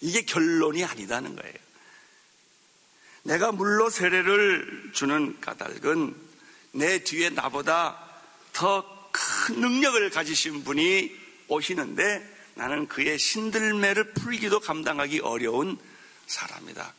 이게, 0.00 0.22
결론이 0.24 0.84
아니다는 0.84 1.34
거예요. 1.36 1.54
내가 3.24 3.52
물로 3.52 3.90
세례를 3.90 4.90
주는 4.94 5.38
까닭은 5.40 6.14
내 6.72 7.04
뒤에 7.04 7.30
나보다 7.30 7.98
더 8.52 8.94
큰 9.14 9.60
능력을 9.60 10.10
가지신 10.10 10.64
분이 10.64 11.14
오시는데 11.46 12.34
나는 12.54 12.88
그의 12.88 13.18
신들매를 13.18 14.12
풀기도 14.14 14.58
감당하기 14.58 15.20
어려운 15.20 15.78
사람이다. 16.26 16.94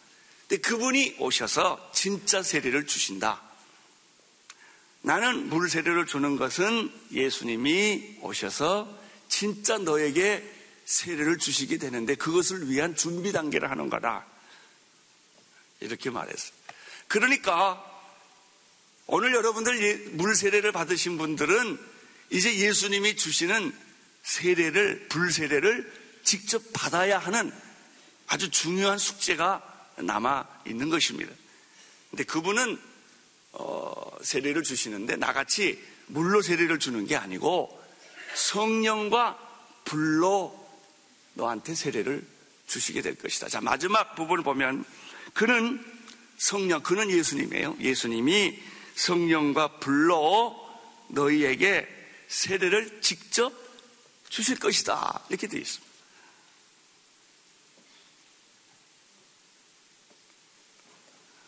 근데 0.48 0.62
그분이 0.62 1.18
오셔서 1.20 1.92
진짜 1.94 2.42
세례를 2.42 2.88
주신다. 2.88 3.42
나는 5.02 5.50
물 5.50 5.70
세례를 5.70 6.06
주는 6.06 6.38
것은 6.38 6.92
예수님이 7.12 8.20
오셔서 8.22 8.88
진짜 9.28 9.78
너에게 9.78 10.44
세례를 10.86 11.38
주시게 11.38 11.78
되는데 11.78 12.16
그것을 12.16 12.70
위한 12.70 12.96
준비 12.96 13.32
단계를 13.32 13.70
하는 13.70 13.90
거다. 13.90 14.26
이렇게 15.80 16.10
말했어요. 16.10 16.54
그러니까 17.08 17.84
오늘 19.08 19.34
여러분들 19.34 19.84
예, 19.84 19.94
물 20.12 20.36
세례를 20.36 20.72
받으신 20.72 21.18
분들은 21.18 21.80
이제 22.32 22.56
예수님이 22.56 23.16
주시는 23.16 23.76
세례를 24.24 25.08
불 25.10 25.32
세례를 25.32 25.92
직접 26.24 26.62
받아야 26.74 27.20
하는 27.20 27.54
아주 28.28 28.50
중요한 28.50 28.98
숙제가 28.98 29.92
남아 29.98 30.48
있는 30.66 30.90
것입니다. 30.90 31.32
근데 32.10 32.24
그분은 32.24 32.80
어, 33.52 34.18
세례를 34.22 34.64
주시는데 34.64 35.16
나같이 35.18 35.82
물로 36.08 36.42
세례를 36.42 36.80
주는 36.80 37.06
게 37.06 37.16
아니고 37.16 37.82
성령과 38.34 39.40
불로 39.86 40.68
너한테 41.36 41.76
세례를 41.76 42.26
주시게 42.68 43.02
될 43.02 43.16
것이다. 43.16 43.50
자 43.50 43.62
마지막 43.62 44.16
부분을 44.16 44.44
보면 44.44 44.86
그는 45.34 45.84
성령, 46.38 46.82
그는 46.82 47.10
예수님이에요. 47.10 47.78
예수님이 47.80 48.60
성령과 48.96 49.80
불러 49.80 50.56
너희에게 51.10 51.88
세례를 52.28 53.02
직접 53.02 53.54
주실 54.30 54.60
것이다. 54.60 55.24
이렇게 55.30 55.48
되어 55.48 55.60
있습니다. 55.60 55.96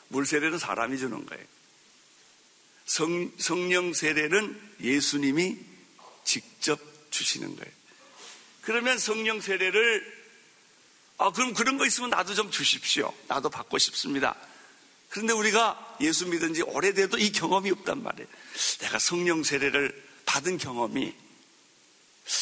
물 0.09 0.25
세례는 0.25 0.57
사람이 0.57 0.97
주는 0.97 1.25
거예요. 1.25 1.45
성, 2.85 3.31
성령 3.37 3.93
세례는 3.93 4.59
예수님이 4.79 5.57
직접 6.23 6.79
주시는 7.11 7.55
거예요. 7.55 7.73
그러면 8.61 8.97
성령 8.97 9.41
세례를 9.41 10.17
아, 11.17 11.31
그럼 11.31 11.53
그런 11.53 11.77
거 11.77 11.85
있으면 11.85 12.09
나도 12.09 12.35
좀 12.35 12.51
주십시오. 12.51 13.13
나도 13.27 13.49
받고 13.49 13.77
싶습니다. 13.77 14.35
그런데 15.09 15.33
우리가 15.33 15.97
예수 16.01 16.27
믿은 16.27 16.53
지 16.53 16.61
오래돼도 16.61 17.17
이 17.17 17.31
경험이 17.31 17.71
없단 17.71 18.03
말이에요. 18.03 18.27
내가 18.79 18.99
성령 18.99 19.43
세례를 19.43 20.07
받은 20.25 20.57
경험이 20.57 21.15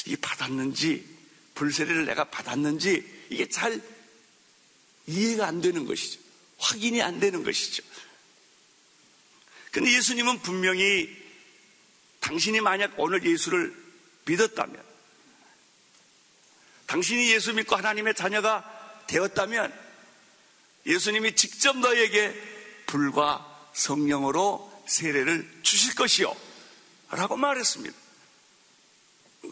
이 0.08 0.16
받았는지 0.16 1.08
불세례를 1.54 2.06
내가 2.06 2.26
받았는지 2.26 3.28
이게 3.30 3.48
잘 3.48 3.82
이해가 5.08 5.48
안 5.48 5.62
되는 5.62 5.86
것이죠. 5.86 6.20
확인이 6.58 7.02
안 7.02 7.20
되는 7.20 7.44
것이죠. 7.44 7.84
근데 9.72 9.94
예수님은 9.94 10.42
분명히 10.42 11.10
당신이 12.22 12.62
만약 12.62 12.94
오늘 12.98 13.24
예수를 13.24 13.76
믿었다면 14.26 14.84
당신이 16.88 17.32
예수 17.32 17.54
믿고 17.54 17.76
하나님의 17.76 18.13
자녀가 18.15 18.63
되었다면 19.08 19.74
예수님이 20.86 21.36
직접 21.36 21.78
너에게 21.78 22.34
불과 22.86 23.69
성령으로 23.74 24.84
세례를 24.88 25.60
주실 25.63 25.95
것이요. 25.95 26.36
라고 27.10 27.38
말했습니다. 27.38 27.95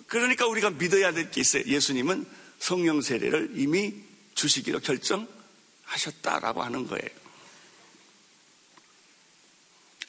그러니까 0.07 0.47
우리가 0.47 0.69
믿어야 0.71 1.11
될 1.11 1.31
게 1.31 1.41
있어요. 1.41 1.63
예수님은 1.65 2.25
성령 2.59 3.01
세례를 3.01 3.51
이미 3.55 3.95
주시기로 4.35 4.79
결정하셨다라고 4.79 6.63
하는 6.63 6.87
거예요. 6.87 7.09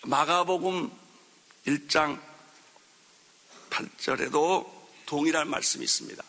마가복음 0.04 0.90
1장 1.66 2.20
8절에도 3.70 4.70
동일한 5.06 5.48
말씀이 5.48 5.82
있습니다. 5.84 6.22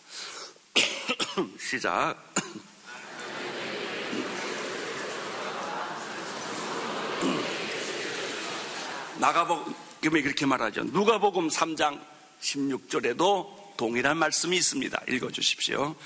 시작. 1.59 2.15
나가복음이 9.19 10.21
그렇게 10.21 10.45
말하죠. 10.45 10.85
누가복음 10.85 11.49
3장 11.49 11.99
16절에도 12.41 13.75
동일한 13.77 14.17
말씀이 14.17 14.57
있습니다. 14.57 15.01
읽어 15.09 15.29
주십시오. 15.31 15.95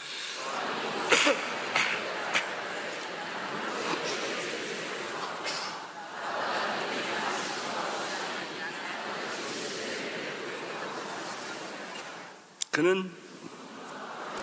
그는 12.71 13.11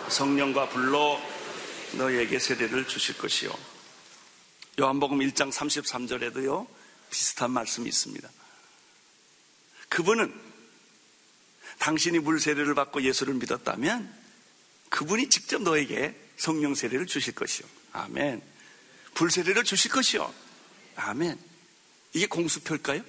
성령과 0.09 0.69
불로 0.69 1.19
너에게 1.93 2.39
세례를 2.39 2.87
주실 2.87 3.17
것이요. 3.17 3.51
요한복음 4.79 5.19
1장 5.19 5.51
33절에도요, 5.51 6.67
비슷한 7.09 7.51
말씀이 7.51 7.87
있습니다. 7.87 8.29
그분은 9.89 10.33
당신이 11.79 12.19
물 12.19 12.39
세례를 12.39 12.75
받고 12.75 13.01
예수를 13.03 13.33
믿었다면 13.35 14.13
그분이 14.89 15.29
직접 15.29 15.61
너에게 15.61 16.15
성령 16.37 16.75
세례를 16.75 17.07
주실 17.07 17.33
것이요. 17.33 17.67
아멘. 17.93 18.41
불 19.13 19.31
세례를 19.31 19.63
주실 19.63 19.91
것이요. 19.91 20.31
아멘. 20.95 21.39
이게 22.13 22.27
공수표일까요? 22.27 23.03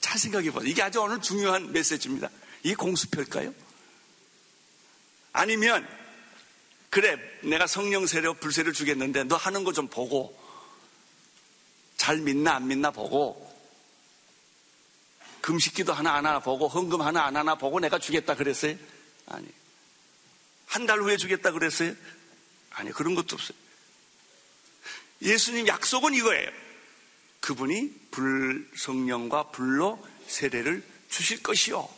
잘 0.00 0.18
생각해 0.18 0.50
보세요. 0.50 0.70
이게 0.70 0.82
아주 0.82 1.00
오늘 1.00 1.20
중요한 1.20 1.72
메시지입니다. 1.72 2.28
이게 2.62 2.74
공수표일까요? 2.74 3.54
아니면 5.32 5.86
그래 6.90 7.16
내가 7.42 7.66
성령 7.66 8.06
세례 8.06 8.32
불세를 8.34 8.72
주겠는데 8.72 9.24
너 9.24 9.36
하는 9.36 9.64
거 9.64 9.72
좀 9.72 9.88
보고 9.88 10.38
잘 11.96 12.18
믿나 12.18 12.56
안 12.56 12.66
믿나 12.68 12.90
보고 12.90 13.50
금식기도 15.40 15.92
하나 15.92 16.14
안 16.14 16.26
하나 16.26 16.38
보고 16.40 16.68
헌금 16.68 17.00
하나 17.00 17.24
안 17.24 17.36
하나 17.36 17.54
보고 17.54 17.80
내가 17.80 17.98
주겠다 17.98 18.34
그랬어요? 18.34 18.76
아니. 19.26 19.46
한 20.66 20.86
달 20.86 21.00
후에 21.00 21.16
주겠다 21.16 21.50
그랬어요? 21.52 21.94
아니 22.70 22.90
그런 22.92 23.14
것도 23.14 23.34
없어요. 23.36 23.56
예수님 25.22 25.66
약속은 25.66 26.14
이거예요. 26.14 26.50
그분이 27.40 27.92
불성령과 28.10 29.50
불로 29.50 30.04
세례를 30.26 30.82
주실 31.08 31.42
것이요. 31.42 31.88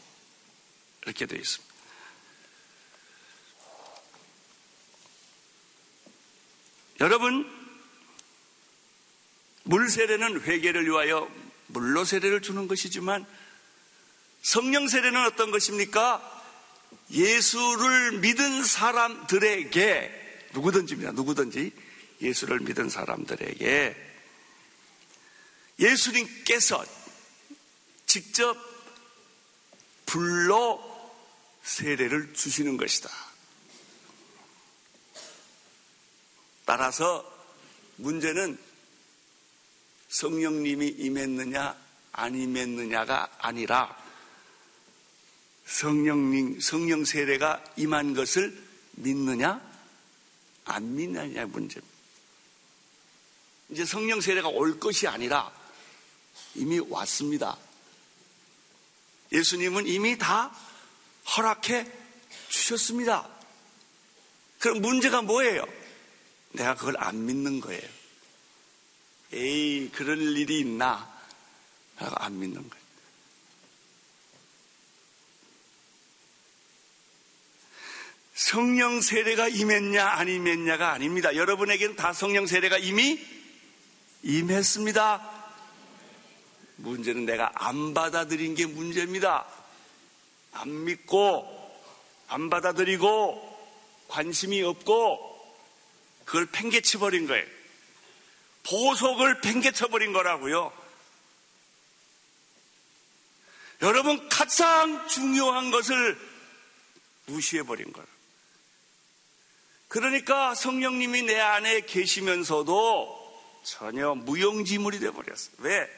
이렇게 1.05 1.27
되어 1.27 1.38
있습니다 1.38 1.73
여러분, 7.00 7.50
물 9.64 9.88
세례는 9.88 10.42
회개를 10.42 10.87
위하여 10.87 11.30
물로 11.68 12.04
세례를 12.04 12.42
주는 12.42 12.68
것이지만 12.68 13.26
성령 14.42 14.87
세례는 14.88 15.24
어떤 15.24 15.50
것입니까? 15.50 16.30
예수를 17.11 18.18
믿은 18.20 18.62
사람들에게 18.62 20.50
누구든지입니다. 20.52 21.12
누구든지 21.12 21.72
예수를 22.20 22.61
믿은 22.61 22.88
사람들에게 22.88 23.96
예수님께서 25.78 26.85
직접 28.07 28.57
불로 30.07 30.80
세례를 31.62 32.35
주시는 32.35 32.76
것이다. 32.76 33.11
따라서 36.64 37.24
문제는 37.96 38.59
성령님이 40.09 40.88
임했느냐 40.88 41.77
안 42.12 42.35
임했느냐가 42.35 43.29
아니라 43.38 43.96
성령님 45.66 46.61
성령 46.61 47.05
세례가 47.05 47.64
임한 47.77 48.14
것을 48.14 48.57
믿느냐 48.92 49.61
안 50.64 50.94
믿느냐의 50.94 51.46
문제입니다. 51.46 51.94
이제 53.70 53.85
성령 53.85 54.20
세례가 54.20 54.48
올 54.48 54.79
것이 54.79 55.09
아니라 55.09 55.53
이미 56.55 56.79
왔습니다. 56.79 57.57
예수님은 59.33 59.87
이미 59.87 60.16
다 60.16 60.57
허락해 61.37 61.90
주셨습니다. 62.48 63.29
그럼 64.61 64.81
문제가 64.81 65.22
뭐예요? 65.22 65.66
내가 66.55 66.75
그걸 66.75 66.95
안 66.99 67.27
믿는 67.27 67.61
거예요. 67.61 67.83
에이, 69.33 69.90
그럴 69.93 70.21
일이 70.21 70.61
있나? 70.61 71.12
내가 71.99 72.25
안 72.25 72.38
믿는 72.38 72.69
거예요. 72.69 72.85
성령 78.35 79.01
세례가 79.01 79.49
임했냐, 79.49 80.07
안 80.07 80.29
임했냐가 80.29 80.93
아닙니다. 80.93 81.35
여러분에게는 81.35 81.97
다 81.97 82.12
성령 82.12 82.47
세례가 82.47 82.79
이미 82.79 83.21
임했습니다. 84.23 85.33
문제는 86.77 87.25
내가 87.25 87.51
안 87.55 87.95
받아들인 87.95 88.55
게 88.55 88.67
문제입니다. 88.67 89.47
안 90.53 90.85
믿고, 90.85 91.49
안 92.29 92.49
받아들이고, 92.49 93.55
관심이 94.09 94.62
없고, 94.62 95.34
그걸 96.24 96.46
팽개쳐 96.46 96.98
버린 96.98 97.26
거예요. 97.26 97.46
보석을 98.64 99.40
팽개쳐 99.40 99.88
버린 99.88 100.12
거라고요. 100.12 100.72
여러분, 103.82 104.28
가장 104.28 105.06
중요한 105.08 105.70
것을 105.70 106.18
무시해 107.26 107.62
버린 107.62 107.92
거예요. 107.92 108.06
그러니까 109.88 110.54
성령님이 110.54 111.22
내 111.22 111.38
안에 111.38 111.82
계시면서도 111.82 113.24
전혀 113.64 114.14
무용지물이 114.14 114.98
되어버렸어요. 114.98 115.56
왜? 115.58 115.88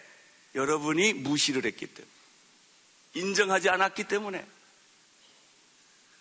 여러분이 0.54 1.14
무시를 1.14 1.64
했기 1.64 1.86
때문에. 1.86 2.12
인정하지 3.14 3.68
않았기 3.68 4.04
때문에. 4.04 4.44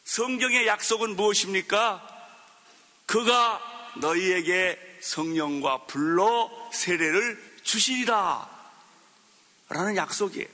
성경의 0.03 0.67
약속은 0.67 1.15
무엇입니까? 1.15 2.11
그가 3.05 3.74
너희에게 3.97 4.79
성령과 5.01 5.86
불로 5.86 6.51
세례를 6.73 7.60
주시리라. 7.63 8.49
라는 9.69 9.95
약속이에요. 9.95 10.47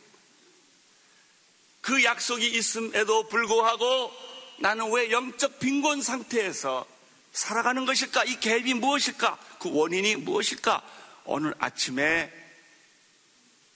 그 1.81 2.03
약속이 2.03 2.47
있음에도 2.47 3.27
불구하고 3.27 4.11
나는 4.59 4.91
왜 4.91 5.11
영적 5.11 5.59
빈곤 5.59 6.01
상태에서 6.01 6.85
살아가는 7.33 7.85
것일까? 7.85 8.25
이 8.25 8.39
갭이 8.39 8.75
무엇일까? 8.75 9.37
그 9.59 9.71
원인이 9.71 10.17
무엇일까? 10.17 10.81
오늘 11.25 11.53
아침에 11.59 12.31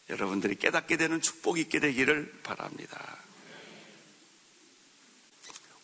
여러분들이 0.10 0.56
깨닫게 0.56 0.97
되는 0.97 1.19
축복이 1.21 1.62
있게 1.62 1.80
되기를 1.80 2.41
바랍니다. 2.43 3.17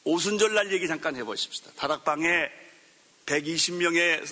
오순절날 0.03 0.71
얘기 0.73 0.87
잠깐 0.87 1.15
해보십시다. 1.15 1.71
다락방에 1.75 2.51
120명의 3.25 4.25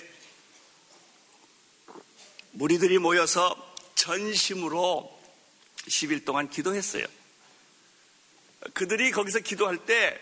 무리들이 2.52 2.98
모여서 2.98 3.56
전심으로 3.94 5.20
10일 5.88 6.24
동안 6.24 6.48
기도했어요. 6.50 7.06
그들이 8.74 9.10
거기서 9.10 9.40
기도할 9.40 9.78
때 9.86 10.18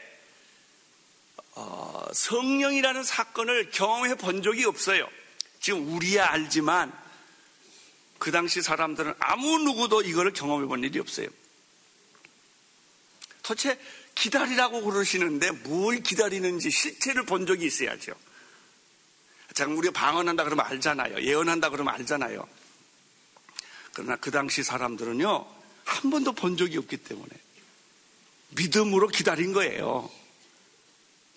어, 1.54 2.06
성령이라는 2.12 3.02
사건을 3.02 3.70
경험해 3.70 4.14
본 4.16 4.42
적이 4.42 4.64
없어요. 4.66 5.08
지금 5.60 5.92
우리야 5.94 6.26
알지만 6.30 6.92
그 8.18 8.30
당시 8.30 8.62
사람들은 8.62 9.14
아무 9.18 9.58
누구도 9.58 10.02
이거를 10.02 10.32
경험해 10.32 10.66
본 10.66 10.84
일이 10.84 10.98
없어요. 10.98 11.28
도대체 13.42 13.78
기다리라고 14.14 14.82
그러시는데 14.82 15.50
뭘 15.50 16.02
기다리는지 16.02 16.70
실체를 16.70 17.24
본 17.24 17.46
적이 17.46 17.66
있어야죠. 17.66 18.12
자, 19.54 19.66
우리가 19.66 19.92
방언한다 19.92 20.44
그러면 20.44 20.66
알잖아요. 20.66 21.22
예언한다 21.22 21.70
그러면 21.70 21.94
알잖아요. 21.94 22.46
그러나 23.92 24.16
그 24.16 24.30
당시 24.30 24.62
사람들은요, 24.62 25.46
한 25.84 26.10
번도 26.10 26.32
본 26.32 26.56
적이 26.56 26.78
없기 26.78 26.98
때문에 26.98 27.28
믿음으로 28.50 29.08
기다린 29.08 29.52
거예요. 29.52 30.10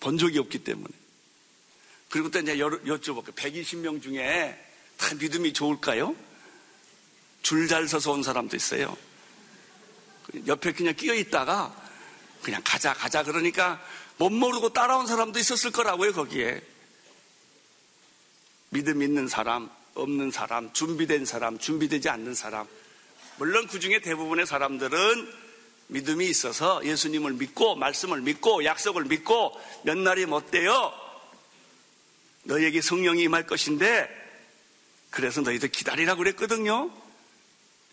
본 0.00 0.18
적이 0.18 0.38
없기 0.40 0.62
때문에. 0.64 0.88
그리고 2.10 2.30
또 2.30 2.38
이제 2.38 2.56
여쭤볼게요. 2.56 3.34
120명 3.34 4.02
중에 4.02 4.58
다 4.96 5.14
믿음이 5.14 5.52
좋을까요? 5.52 6.14
줄 7.42 7.66
잘 7.66 7.88
서서 7.88 8.12
온 8.12 8.22
사람도 8.22 8.56
있어요. 8.56 8.96
옆에 10.46 10.72
그냥 10.72 10.94
끼어 10.94 11.14
있다가 11.14 11.74
그냥 12.42 12.60
가자, 12.64 12.92
가자 12.94 13.22
그러니까 13.24 13.82
못 14.18 14.30
모르고 14.30 14.72
따라온 14.72 15.06
사람도 15.06 15.38
있었을 15.38 15.72
거라고요, 15.72 16.12
거기에. 16.12 16.62
믿음 18.72 19.02
있는 19.02 19.28
사람, 19.28 19.70
없는 19.94 20.30
사람, 20.30 20.72
준비된 20.72 21.26
사람, 21.26 21.58
준비되지 21.58 22.08
않는 22.08 22.34
사람. 22.34 22.66
물론 23.36 23.66
그 23.66 23.80
중에 23.80 24.00
대부분의 24.00 24.46
사람들은 24.46 25.42
믿음이 25.88 26.26
있어서 26.26 26.82
예수님을 26.82 27.34
믿고 27.34 27.76
말씀을 27.76 28.22
믿고 28.22 28.64
약속을 28.64 29.04
믿고 29.04 29.60
몇 29.84 29.98
날이 29.98 30.24
못 30.24 30.50
돼요. 30.50 30.92
너에게 32.44 32.80
성령이 32.80 33.22
임할 33.24 33.46
것인데 33.46 34.08
그래서 35.10 35.42
너희들 35.42 35.68
기다리라고 35.70 36.20
그랬거든요. 36.20 36.90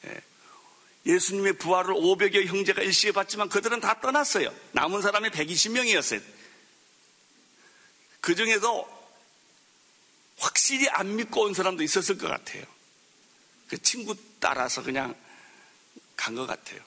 예. 0.05 0.21
예수님의 1.05 1.53
부활을 1.57 1.93
500여 1.93 2.45
형제가 2.45 2.81
일시에 2.83 3.11
봤지만 3.11 3.49
그들은 3.49 3.81
다 3.81 3.99
떠났어요. 3.99 4.53
남은 4.71 5.01
사람이 5.01 5.29
120명이었어요. 5.29 6.21
그 8.21 8.35
중에도 8.35 8.98
확실히 10.39 10.88
안 10.89 11.15
믿고 11.15 11.41
온 11.43 11.54
사람도 11.54 11.84
있었을 11.84 12.17
것 12.17 12.28
같아요. 12.28 12.63
그 13.67 13.82
친구 13.82 14.15
따라서 14.39 14.82
그냥 14.82 15.15
간 16.15 16.36
것 16.36 16.47
같아요. 16.47 16.82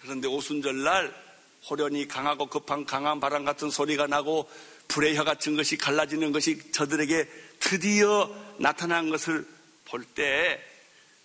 그런데 0.00 0.28
오순절날 0.28 1.26
호련히 1.68 2.06
강하고 2.06 2.46
급한 2.46 2.84
강한 2.84 3.20
바람 3.20 3.44
같은 3.44 3.70
소리가 3.70 4.06
나고 4.06 4.48
불의 4.88 5.16
혀 5.16 5.24
같은 5.24 5.56
것이 5.56 5.76
갈라지는 5.76 6.32
것이 6.32 6.70
저들에게 6.72 7.28
드디어 7.60 8.30
나타난 8.58 9.10
것을 9.10 9.46
볼 9.84 10.04
때 10.14 10.76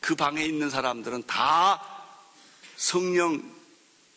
그 0.02 0.15
방에 0.15 0.44
있는 0.44 0.72
사람들은 0.72 1.28
다 1.28 1.80
성령 2.76 3.56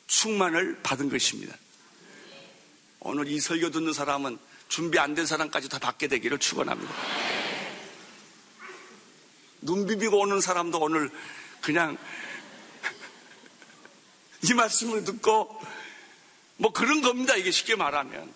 충만을 0.06 0.80
받은 0.82 1.10
것입니다. 1.10 1.54
오늘 3.00 3.28
이 3.28 3.38
설교 3.38 3.70
듣는 3.70 3.92
사람은 3.92 4.38
준비 4.68 4.98
안 4.98 5.14
된 5.14 5.26
사람까지 5.26 5.68
다 5.68 5.78
받게 5.78 6.08
되기를 6.08 6.38
축원합니다. 6.38 6.92
눈 9.60 9.86
비비고 9.86 10.18
오는 10.18 10.40
사람도 10.40 10.78
오늘 10.78 11.10
그냥 11.60 11.96
이 14.42 14.52
말씀을 14.54 15.04
듣고 15.04 15.60
뭐 16.56 16.72
그런 16.72 17.02
겁니다. 17.02 17.34
이게 17.36 17.50
쉽게 17.50 17.76
말하면. 17.76 18.32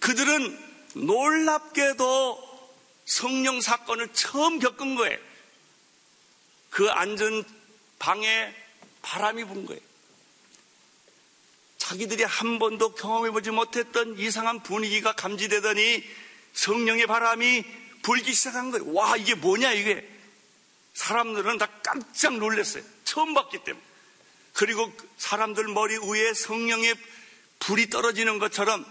그들은 0.00 0.66
놀랍게도 0.94 2.46
성령 3.04 3.60
사건을 3.60 4.12
처음 4.12 4.58
겪은 4.58 4.94
거예요. 4.94 5.18
그 6.70 6.90
앉은 6.90 7.44
방에 7.98 8.54
바람이 9.02 9.44
분 9.44 9.66
거예요. 9.66 9.80
자기들이 11.86 12.24
한 12.24 12.58
번도 12.58 12.94
경험해보지 12.96 13.52
못했던 13.52 14.18
이상한 14.18 14.60
분위기가 14.60 15.12
감지되더니 15.12 16.02
성령의 16.52 17.06
바람이 17.06 17.64
불기 18.02 18.34
시작한 18.34 18.72
거예요. 18.72 18.92
와, 18.92 19.16
이게 19.16 19.36
뭐냐, 19.36 19.72
이게. 19.72 20.04
사람들은 20.94 21.58
다 21.58 21.68
깜짝 21.84 22.38
놀랐어요. 22.38 22.82
처음 23.04 23.34
봤기 23.34 23.62
때문에. 23.62 23.84
그리고 24.52 24.92
사람들 25.16 25.68
머리 25.68 25.96
위에 25.96 26.34
성령의 26.34 26.96
불이 27.60 27.88
떨어지는 27.90 28.40
것처럼 28.40 28.84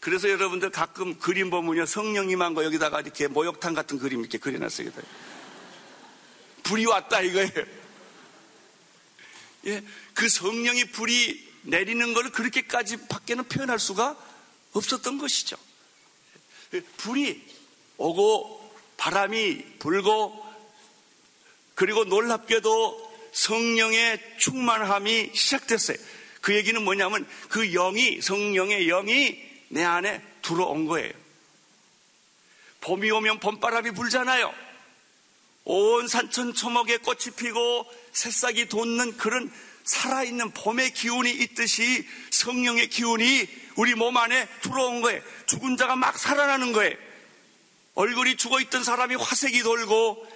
그래서 0.00 0.28
여러분들 0.28 0.70
가끔 0.70 1.18
그림 1.18 1.48
보면요. 1.48 1.86
성령 1.86 2.28
임한 2.28 2.52
거 2.52 2.64
여기다가 2.64 3.00
이렇게 3.00 3.28
모욕탕 3.28 3.72
같은 3.72 3.98
그림 3.98 4.20
이렇게 4.20 4.36
그려놨어요. 4.36 4.90
불이 6.64 6.84
왔다 6.84 7.22
이거예요. 7.22 7.50
예, 9.66 9.82
그 10.12 10.28
성령의 10.28 10.86
불이 10.86 11.49
내리는 11.62 12.14
걸 12.14 12.30
그렇게까지 12.30 13.08
밖에는 13.08 13.44
표현할 13.44 13.78
수가 13.78 14.16
없었던 14.72 15.18
것이죠. 15.18 15.56
불이 16.98 17.42
오고 17.96 18.74
바람이 18.96 19.78
불고 19.78 20.46
그리고 21.74 22.04
놀랍게도 22.04 23.10
성령의 23.32 24.36
충만함이 24.38 25.30
시작됐어요. 25.34 25.96
그 26.40 26.54
얘기는 26.54 26.82
뭐냐면 26.82 27.26
그 27.48 27.70
영이 27.72 28.20
성령의 28.20 28.86
영이 28.86 29.50
내 29.68 29.84
안에 29.84 30.22
들어온 30.42 30.86
거예요. 30.86 31.12
봄이 32.80 33.10
오면 33.10 33.40
봄바람이 33.40 33.92
불잖아요. 33.92 34.52
온 35.64 36.08
산천 36.08 36.54
초목에 36.54 36.98
꽃이 36.98 37.34
피고 37.36 37.86
새싹이 38.12 38.68
돋는 38.68 39.16
그런 39.16 39.52
살아있는 39.84 40.52
봄의 40.52 40.92
기운이 40.92 41.30
있듯이 41.30 42.06
성령의 42.30 42.88
기운이 42.88 43.48
우리 43.76 43.94
몸 43.94 44.16
안에 44.16 44.46
들어온 44.62 45.00
거예요. 45.00 45.22
죽은 45.46 45.76
자가 45.76 45.96
막 45.96 46.18
살아나는 46.18 46.72
거예요. 46.72 46.96
얼굴이 47.94 48.36
죽어 48.36 48.60
있던 48.60 48.84
사람이 48.84 49.14
화색이 49.16 49.62
돌고 49.62 50.26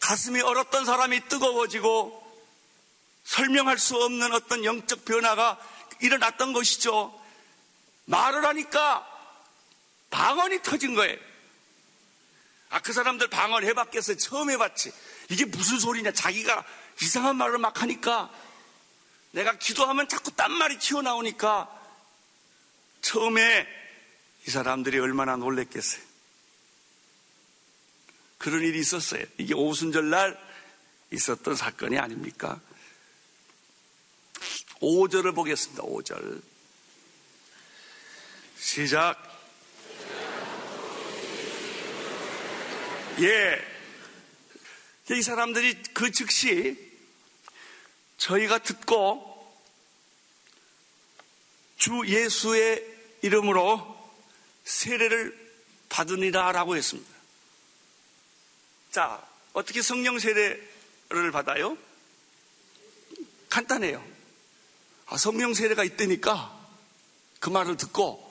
가슴이 0.00 0.40
얼었던 0.40 0.84
사람이 0.84 1.28
뜨거워지고 1.28 2.24
설명할 3.24 3.78
수 3.78 3.96
없는 3.96 4.32
어떤 4.32 4.64
영적 4.64 5.04
변화가 5.04 5.58
일어났던 6.00 6.52
것이죠. 6.52 7.18
말을 8.04 8.44
하니까 8.44 9.06
방언이 10.10 10.62
터진 10.62 10.94
거예요. 10.94 11.16
아, 12.68 12.80
그 12.80 12.92
사람들 12.92 13.28
방언 13.28 13.64
해봤겠어요. 13.64 14.16
처음 14.16 14.50
해봤지. 14.50 14.92
이게 15.28 15.44
무슨 15.44 15.78
소리냐. 15.78 16.12
자기가 16.12 16.64
이상한 17.02 17.36
말을 17.36 17.58
막 17.58 17.82
하니까 17.82 18.32
내가 19.32 19.58
기도하면 19.58 20.08
자꾸 20.08 20.30
딴 20.32 20.52
말이 20.52 20.78
튀어나오니까 20.78 21.70
처음에 23.02 23.66
이 24.46 24.50
사람들이 24.50 24.98
얼마나 24.98 25.36
놀랬겠어요. 25.36 26.02
그런 28.38 28.62
일이 28.62 28.78
있었어요. 28.78 29.24
이게 29.38 29.54
오순절날 29.54 30.38
있었던 31.12 31.54
사건이 31.54 31.98
아닙니까? 31.98 32.60
5절을 34.80 35.34
보겠습니다. 35.34 35.82
5절. 35.82 36.42
시작. 38.58 39.22
예. 43.20 43.76
이 45.10 45.22
사람들이 45.22 45.82
그 45.94 46.10
즉시 46.10 46.85
저희가 48.18 48.58
듣고 48.58 49.34
주 51.76 52.02
예수의 52.06 52.84
이름으로 53.22 53.96
세례를 54.64 55.46
받으니라 55.88 56.52
라고 56.52 56.76
했습니다. 56.76 57.10
자, 58.90 59.22
어떻게 59.52 59.82
성령 59.82 60.18
세례를 60.18 61.30
받아요? 61.32 61.76
간단해요. 63.48 64.04
아, 65.06 65.16
성령 65.16 65.54
세례가 65.54 65.84
있다니까 65.84 66.52
그 67.38 67.50
말을 67.50 67.76
듣고 67.76 68.26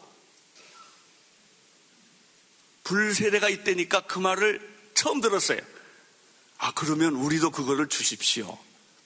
불세례가 2.83 3.49
있다니까 3.49 4.01
그 4.01 4.19
말을 4.19 4.91
처음 4.93 5.19
들었어요. 5.19 5.59
아, 6.57 6.71
그러면 6.73 7.15
우리도 7.15 7.51
그거를 7.51 7.89
주십시오. 7.89 8.57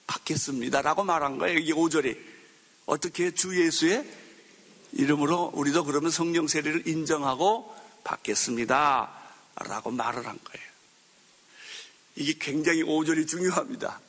받겠습니다. 0.10 0.82
라고 0.82 1.04
말한 1.04 1.38
거예요. 1.38 1.60
이게 1.60 1.72
5절이. 1.72 2.17
어떻게 2.88 3.32
주 3.32 3.63
예수의 3.63 4.04
이름으로 4.93 5.52
우리도 5.54 5.86
그러면 5.86 6.10
성령 6.10 6.48
세례를 6.48 6.88
인정하고 6.88 7.76
받겠습니다. 8.04 9.15
라고 9.56 9.91
말을 9.91 10.26
한 10.26 10.39
거예요. 10.43 10.69
이게 12.15 12.34
굉장히 12.39 12.84
5절이 12.84 13.28
중요합니다. 13.28 14.02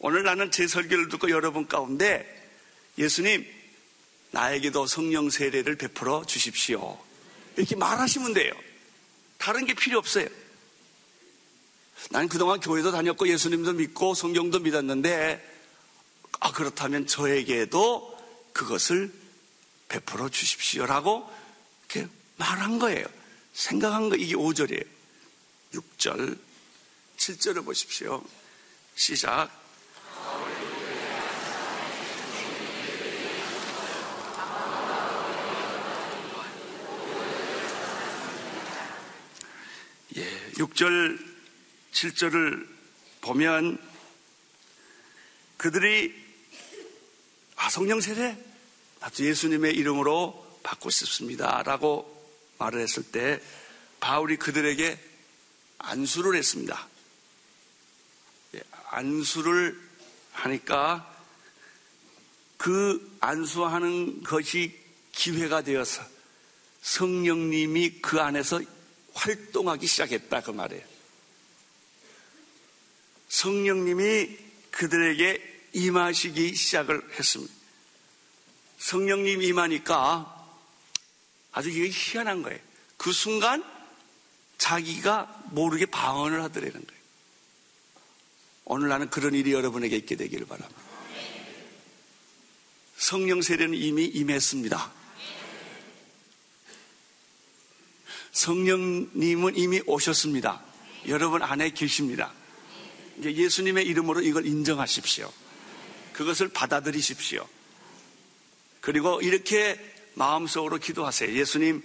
오늘 0.00 0.24
나는 0.24 0.50
제 0.50 0.66
설교를 0.66 1.08
듣고 1.08 1.30
여러분 1.30 1.68
가운데 1.68 2.26
예수님, 2.98 3.46
나에게도 4.32 4.86
성령 4.86 5.30
세례를 5.30 5.76
베풀어 5.76 6.24
주십시오. 6.24 6.98
이렇게 7.56 7.76
말하시면 7.76 8.34
돼요. 8.34 8.52
다른 9.38 9.66
게 9.66 9.74
필요 9.74 9.98
없어요. 9.98 10.26
난 12.08 12.28
그동안 12.28 12.60
교회도 12.60 12.90
다녔고 12.92 13.28
예수님도 13.28 13.74
믿고 13.74 14.14
성경도 14.14 14.60
믿었는데 14.60 15.48
아 16.40 16.52
그렇다면 16.52 17.06
저에게도 17.06 18.18
그것을 18.52 19.12
베풀어 19.88 20.28
주십시오라고 20.28 21.30
이렇게 21.90 22.08
말한 22.36 22.78
거예요. 22.78 23.04
생각한 23.52 24.08
거 24.08 24.16
이게 24.16 24.34
5절이에요. 24.34 24.86
6절, 25.72 26.38
7절을 27.16 27.64
보십시오. 27.64 28.22
시작. 28.94 29.50
예, 40.16 40.50
6절 40.52 41.29
7절을 41.92 42.66
보면 43.20 43.78
그들이 45.56 46.14
아, 47.56 47.68
성령 47.68 48.00
세례? 48.00 48.36
나도 49.00 49.24
예수님의 49.24 49.74
이름으로 49.74 50.58
받고 50.62 50.90
싶습니다. 50.90 51.62
라고 51.62 52.06
말을 52.58 52.80
했을 52.80 53.02
때 53.02 53.40
바울이 54.00 54.36
그들에게 54.36 54.98
안수를 55.78 56.36
했습니다. 56.36 56.88
예, 58.54 58.62
안수를 58.90 59.78
하니까 60.32 61.06
그 62.56 63.16
안수하는 63.20 64.22
것이 64.22 64.78
기회가 65.12 65.62
되어서 65.62 66.02
성령님이 66.82 68.00
그 68.00 68.20
안에서 68.20 68.60
활동하기 69.14 69.86
시작했다 69.86 70.42
그 70.42 70.50
말이에요. 70.50 70.89
성령님이 73.30 74.36
그들에게 74.72 75.68
임하시기 75.72 76.54
시작을 76.54 77.00
했습니다. 77.18 77.52
성령님 78.78 79.40
임하니까 79.40 80.48
아주 81.52 81.70
이게 81.70 81.90
희한한 81.92 82.42
거예요. 82.42 82.58
그 82.96 83.12
순간 83.12 83.64
자기가 84.58 85.44
모르게 85.52 85.86
방언을 85.86 86.42
하더라는 86.42 86.72
거예요. 86.72 87.00
오늘 88.64 88.88
나는 88.88 89.08
그런 89.10 89.34
일이 89.34 89.52
여러분에게 89.52 89.96
있게 89.96 90.16
되기를 90.16 90.46
바랍니다. 90.46 90.80
성령 92.96 93.42
세례는 93.42 93.78
이미 93.78 94.06
임했습니다. 94.06 94.92
성령님은 98.32 99.56
이미 99.56 99.80
오셨습니다. 99.86 100.62
여러분 101.06 101.42
안에 101.42 101.70
계십니다. 101.70 102.32
예수님의 103.24 103.86
이름으로 103.86 104.20
이걸 104.20 104.46
인정하십시오. 104.46 105.32
그것을 106.12 106.48
받아들이십시오. 106.48 107.46
그리고 108.80 109.20
이렇게 109.20 109.78
마음속으로 110.14 110.78
기도하세요. 110.78 111.34
예수님, 111.36 111.82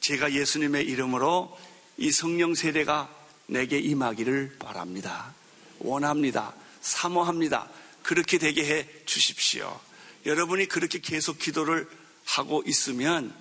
제가 0.00 0.32
예수님의 0.32 0.84
이름으로 0.86 1.58
이 1.98 2.10
성령 2.10 2.54
세례가 2.54 3.14
내게 3.46 3.78
임하기를 3.78 4.56
바랍니다. 4.58 5.34
원합니다. 5.80 6.54
사모합니다. 6.80 7.68
그렇게 8.02 8.38
되게 8.38 8.64
해 8.64 8.88
주십시오. 9.04 9.78
여러분이 10.26 10.66
그렇게 10.66 11.00
계속 11.00 11.38
기도를 11.38 11.88
하고 12.24 12.62
있으면 12.66 13.34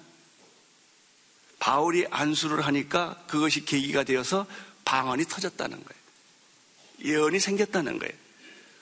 바울이 1.60 2.06
안수를 2.10 2.66
하니까 2.66 3.22
그것이 3.28 3.66
계기가 3.66 4.04
되어서 4.04 4.46
방언이 4.86 5.26
터졌다는 5.26 5.84
거예요. 5.84 5.99
예언이 7.04 7.40
생겼다는 7.40 8.00
거예요. 8.00 8.14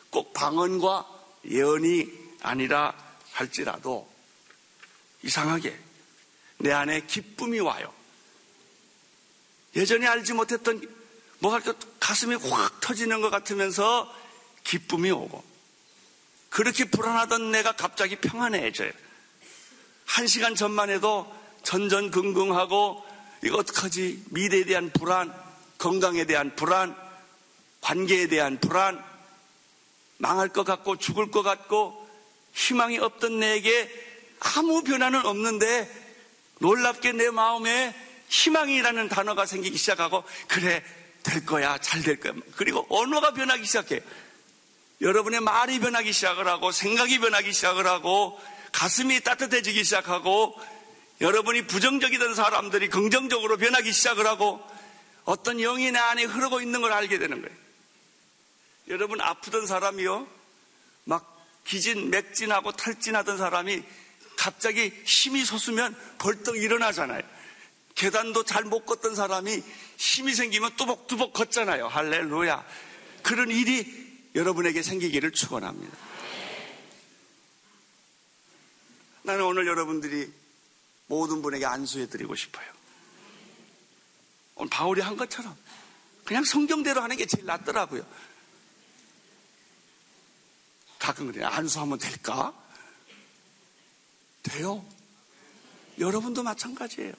꼭 0.09 0.33
방언과 0.33 1.05
예언이 1.49 2.07
아니라 2.41 2.93
할지라도 3.31 4.09
이상하게 5.23 5.77
내 6.59 6.71
안에 6.71 7.05
기쁨이 7.05 7.59
와요. 7.59 7.93
예전에 9.75 10.07
알지 10.07 10.33
못했던 10.33 10.81
뭐가 11.39 11.61
가슴이 11.99 12.35
확 12.35 12.79
터지는 12.79 13.21
것 13.21 13.29
같으면서 13.29 14.11
기쁨이 14.63 15.11
오고 15.11 15.43
그렇게 16.49 16.85
불안하던 16.85 17.51
내가 17.51 17.73
갑자기 17.73 18.15
평안해져요. 18.15 18.91
한 20.05 20.25
시간 20.25 20.55
전만 20.55 20.89
해도 20.89 21.31
전전긍긍하고 21.63 23.05
이거 23.43 23.57
어떡하지? 23.57 24.23
미래에 24.31 24.63
대한 24.63 24.89
불안, 24.91 25.33
건강에 25.77 26.25
대한 26.25 26.55
불안, 26.55 26.95
관계에 27.87 28.27
대한 28.27 28.59
불안, 28.59 29.01
망할 30.17 30.49
것 30.49 30.65
같고 30.65 30.97
죽을 30.97 31.31
것 31.31 31.41
같고 31.41 32.05
희망이 32.51 32.97
없던 32.97 33.39
내게 33.39 33.89
아무 34.41 34.83
변화는 34.83 35.25
없는데 35.25 35.89
놀랍게 36.59 37.13
내 37.13 37.29
마음에 37.29 37.95
희망이라는 38.27 39.07
단어가 39.07 39.45
생기기 39.45 39.77
시작하고 39.77 40.25
그래 40.49 40.83
될 41.23 41.45
거야 41.45 41.77
잘 41.77 42.03
될 42.03 42.19
거야 42.19 42.33
그리고 42.57 42.85
언어가 42.89 43.31
변하기 43.31 43.65
시작해 43.65 44.01
여러분의 44.99 45.39
말이 45.39 45.79
변하기 45.79 46.11
시작을 46.11 46.45
하고 46.45 46.73
생각이 46.73 47.19
변하기 47.19 47.53
시작을 47.53 47.87
하고 47.87 48.37
가슴이 48.73 49.21
따뜻해지기 49.21 49.85
시작하고 49.85 50.59
여러분이 51.21 51.67
부정적이던 51.67 52.35
사람들이 52.35 52.89
긍정적으로 52.89 53.55
변하기 53.55 53.93
시작을 53.93 54.27
하고 54.27 54.59
어떤 55.23 55.59
영이 55.59 55.91
내 55.91 55.99
안에 55.99 56.25
흐르고 56.25 56.59
있는 56.59 56.81
걸 56.81 56.91
알게 56.91 57.17
되는 57.17 57.41
거예요. 57.41 57.66
여러분 58.87 59.19
아프던 59.21 59.67
사람이요. 59.67 60.27
막 61.05 61.45
기진, 61.65 62.09
맥진하고 62.09 62.71
탈진하던 62.71 63.37
사람이 63.37 63.83
갑자기 64.37 64.93
힘이 65.05 65.43
솟으면 65.43 65.95
벌떡 66.19 66.57
일어나잖아요. 66.57 67.21
계단도 67.95 68.43
잘 68.43 68.63
못 68.63 68.85
걷던 68.85 69.15
사람이 69.15 69.63
힘이 69.97 70.33
생기면 70.33 70.75
뚜벅뚜벅 70.75 71.33
걷잖아요. 71.33 71.87
할렐루야. 71.87 72.65
그런 73.23 73.49
일이 73.49 74.07
여러분에게 74.35 74.83
생기기를 74.83 75.31
축원합니다. 75.31 75.97
나는 79.23 79.43
오늘 79.43 79.67
여러분들이 79.67 80.31
모든 81.07 81.41
분에게 81.41 81.65
안수해 81.65 82.07
드리고 82.07 82.35
싶어요. 82.35 82.65
오늘 84.55 84.69
바울이 84.69 85.01
한 85.01 85.17
것처럼 85.17 85.57
그냥 86.23 86.43
성경대로 86.43 87.01
하는 87.01 87.17
게 87.17 87.25
제일 87.25 87.45
낫더라고요. 87.45 88.05
가끔 90.99 91.31
그래요. 91.31 91.47
안수하면 91.47 91.97
될까? 91.97 92.53
돼요. 94.43 94.85
여러분도 95.99 96.43
마찬가지예요. 96.43 97.13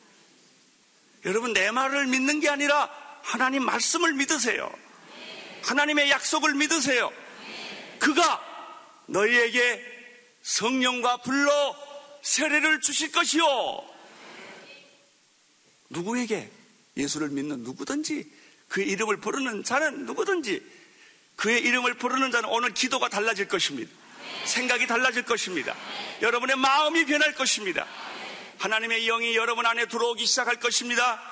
여러분 1.25 1.53
내 1.53 1.71
말을 1.71 2.07
믿는 2.07 2.41
게 2.41 2.49
아니라 2.49 2.91
하나님 3.23 3.64
말씀을 3.64 4.14
믿으세요. 4.14 4.71
하나님의 5.62 6.11
약속을 6.11 6.55
믿으세요. 6.55 7.12
그가 7.99 8.41
너희에게 9.07 9.85
성령과 10.43 11.19
불로 11.19 11.51
세례를 12.23 12.81
주실 12.81 13.12
것이요. 13.12 13.45
누구에게? 15.91 16.51
예수를 16.97 17.29
믿는 17.31 17.62
누구든지 17.62 18.31
그의 18.69 18.88
이름을 18.88 19.19
부르는 19.19 19.64
자는 19.64 20.05
누구든지 20.07 20.78
그의 21.38 21.61
이름을 21.62 21.94
부르는 21.94 22.33
자는 22.33 22.48
오늘 22.48 22.74
기도가 22.74 23.09
달라질 23.09 23.46
것입니다. 23.46 23.90
생각이 24.44 24.87
달라질 24.88 25.22
것입니다. 25.22 25.74
여러분의 26.20 26.57
마음이 26.57 27.07
변할 27.07 27.33
것입니다. 27.35 27.87
하나님의 28.59 29.07
영이 29.07 29.37
여러분 29.37 29.64
안에 29.64 29.87
들어오기 29.87 30.27
시작할 30.27 30.57
것입니다. 30.57 31.22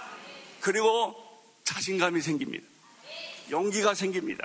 그리고 0.60 1.16
자신감이 1.64 2.20
생깁니다. 2.20 2.64
용기가 3.50 3.94
생깁니다. 3.94 4.44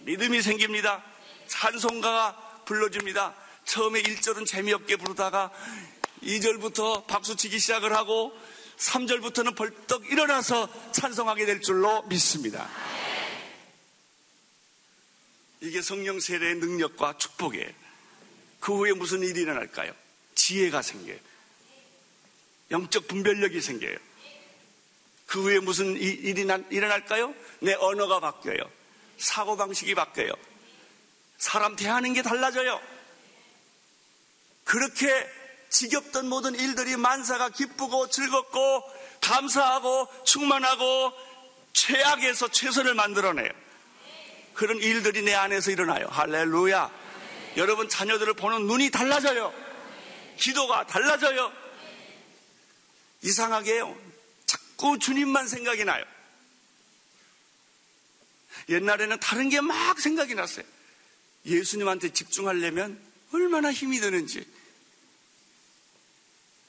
믿음이 0.00 0.40
생깁니다. 0.40 1.04
찬송가가 1.46 2.62
불러줍니다. 2.64 3.34
처음에 3.66 4.02
1절은 4.02 4.46
재미없게 4.46 4.96
부르다가 4.96 5.50
2절부터 6.22 7.06
박수치기 7.06 7.58
시작을 7.58 7.94
하고 7.94 8.32
3절부터는 8.78 9.56
벌떡 9.56 10.10
일어나서 10.10 10.70
찬송하게 10.92 11.44
될 11.44 11.60
줄로 11.60 12.02
믿습니다. 12.04 12.66
이게 15.60 15.82
성령 15.82 16.20
세례의 16.20 16.56
능력과 16.56 17.18
축복이에요. 17.18 17.70
그 18.60 18.76
후에 18.76 18.92
무슨 18.92 19.22
일이 19.22 19.42
일어날까요? 19.42 19.92
지혜가 20.34 20.82
생겨요. 20.82 21.18
영적 22.70 23.08
분별력이 23.08 23.60
생겨요. 23.60 23.96
그 25.26 25.42
후에 25.42 25.60
무슨 25.60 25.96
일이 25.96 26.46
일어날까요? 26.70 27.34
내 27.60 27.74
언어가 27.74 28.20
바뀌어요. 28.20 28.58
사고방식이 29.18 29.94
바뀌어요. 29.94 30.32
사람 31.38 31.76
대하는 31.76 32.12
게 32.12 32.22
달라져요. 32.22 32.80
그렇게 34.64 35.06
지겹던 35.70 36.28
모든 36.28 36.54
일들이 36.54 36.96
만사가 36.96 37.50
기쁘고 37.50 38.08
즐겁고 38.08 38.82
감사하고 39.20 40.08
충만하고 40.24 41.12
최악에서 41.72 42.48
최선을 42.48 42.94
만들어내요. 42.94 43.65
그런 44.56 44.78
일들이 44.78 45.22
내 45.22 45.34
안에서 45.34 45.70
일어나요. 45.70 46.06
할렐루야. 46.08 46.90
여러분 47.58 47.88
자녀들을 47.88 48.34
보는 48.34 48.66
눈이 48.66 48.90
달라져요. 48.90 49.52
기도가 50.38 50.86
달라져요. 50.86 51.52
이상하게요. 53.22 53.96
자꾸 54.46 54.98
주님만 54.98 55.46
생각이 55.48 55.84
나요. 55.84 56.04
옛날에는 58.68 59.20
다른 59.20 59.48
게 59.48 59.60
막 59.60 60.00
생각이 60.00 60.34
났어요. 60.34 60.64
예수님한테 61.44 62.12
집중하려면 62.12 63.00
얼마나 63.32 63.72
힘이 63.72 64.00
드는지. 64.00 64.44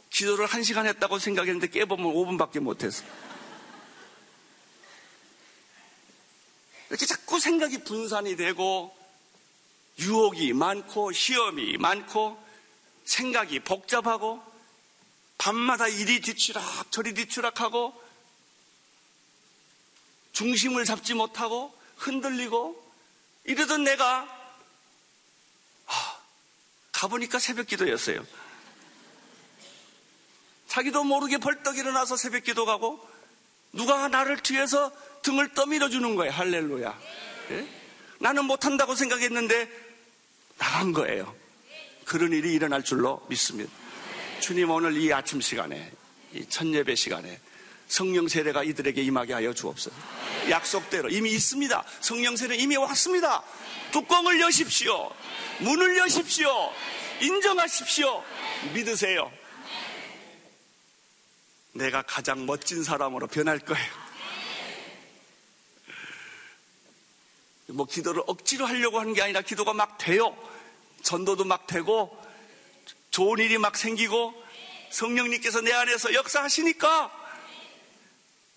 기도를 0.09 0.45
한 0.45 0.63
시간 0.63 0.85
했다고 0.87 1.19
생각했는데 1.19 1.67
깨보면 1.67 2.05
5분밖에 2.05 2.59
못해서. 2.59 3.03
이렇게 6.89 7.05
자꾸 7.05 7.39
생각이 7.39 7.83
분산이 7.83 8.35
되고, 8.35 8.95
유혹이 9.99 10.53
많고, 10.53 11.11
시험이 11.11 11.77
많고, 11.77 12.41
생각이 13.05 13.59
복잡하고, 13.61 14.47
밤마다 15.37 15.87
이리 15.87 16.19
뒤추락 16.19 16.91
저리 16.91 17.13
뒤추락하고 17.13 17.93
중심을 20.33 20.85
잡지 20.85 21.13
못하고 21.13 21.73
흔들리고 21.97 22.83
이러던 23.45 23.83
내가 23.83 24.21
하, 25.85 26.17
가보니까 26.91 27.39
새벽 27.39 27.67
기도였어요. 27.67 28.25
자기도 30.67 31.03
모르게 31.03 31.37
벌떡 31.37 31.77
일어나서 31.77 32.17
새벽 32.17 32.43
기도 32.43 32.65
가고 32.65 32.99
누가 33.77 34.07
나를 34.07 34.37
뒤에서 34.37 34.91
등을 35.21 35.53
떠밀어 35.53 35.87
주는 35.89 36.15
거예요. 36.15 36.33
할렐루야. 36.33 36.99
예? 37.51 37.67
나는 38.19 38.45
못한다고 38.45 38.95
생각했는데 38.95 39.69
나간 40.57 40.91
거예요. 40.91 41.33
그런 42.03 42.33
일이 42.33 42.53
일어날 42.53 42.83
줄로 42.83 43.23
믿습니다. 43.29 43.71
주님 44.39 44.71
오늘 44.71 44.97
이 44.97 45.13
아침 45.13 45.41
시간에, 45.41 45.91
이 46.33 46.45
첫예배 46.49 46.95
시간에 46.95 47.39
성령 47.87 48.27
세례가 48.27 48.63
이들에게 48.63 49.01
임하게 49.01 49.33
하여 49.33 49.53
주옵소서. 49.53 49.95
약속대로 50.49 51.09
이미 51.09 51.31
있습니다. 51.31 51.83
성령 52.01 52.35
세례 52.35 52.55
이미 52.55 52.77
왔습니다. 52.77 53.43
뚜껑을 53.91 54.41
여십시오. 54.41 55.11
문을 55.59 55.97
여십시오. 55.99 56.49
인정하십시오. 57.21 58.23
믿으세요. 58.73 59.31
내가 61.77 62.01
가장 62.01 62.45
멋진 62.45 62.83
사람으로 62.83 63.27
변할 63.27 63.59
거예요. 63.59 64.07
뭐 67.67 67.85
기도를 67.85 68.23
억지로 68.27 68.65
하려고 68.65 68.99
하는 68.99 69.13
게 69.13 69.21
아니라 69.21 69.41
기도가 69.41 69.73
막 69.73 69.97
돼요. 69.97 70.35
전도도 71.03 71.43
막 71.45 71.67
되고 71.67 72.17
좋은 73.11 73.39
일이 73.39 73.57
막 73.57 73.77
생기고 73.77 74.33
성령님께서 74.89 75.61
내 75.61 75.73
안에서 75.73 76.13
역사하시니까 76.13 77.11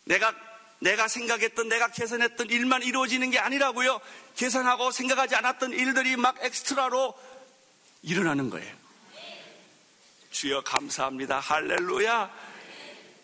내가 0.05 0.35
내가 0.79 1.09
생각했던 1.09 1.68
내가 1.68 1.89
계산했던 1.89 2.49
일만 2.49 2.83
이루어지는 2.83 3.31
게 3.31 3.39
아니라고요. 3.39 4.01
계산하고 4.37 4.93
생각하지 4.93 5.35
않았던 5.35 5.73
일들이 5.73 6.16
막 6.16 6.43
엑스트라로 6.43 7.14
일어나는 8.03 8.49
거예요. 8.49 8.75
주여 10.31 10.62
감사합니다. 10.62 11.41
할렐루야. 11.41 12.49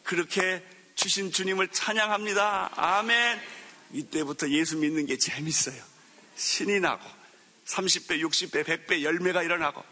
그렇게 0.07 0.63
주신 0.95 1.33
주님을 1.33 1.69
찬양합니다. 1.69 2.71
아멘. 2.77 3.41
이때부터 3.93 4.49
예수 4.51 4.77
믿는 4.77 5.07
게 5.07 5.19
재밌어요. 5.19 5.83
신이 6.37 6.79
나고 6.81 7.05
30배, 7.67 8.23
60배, 8.23 8.65
100배 8.65 9.03
열매가 9.03 9.43
일어나고 9.43 9.83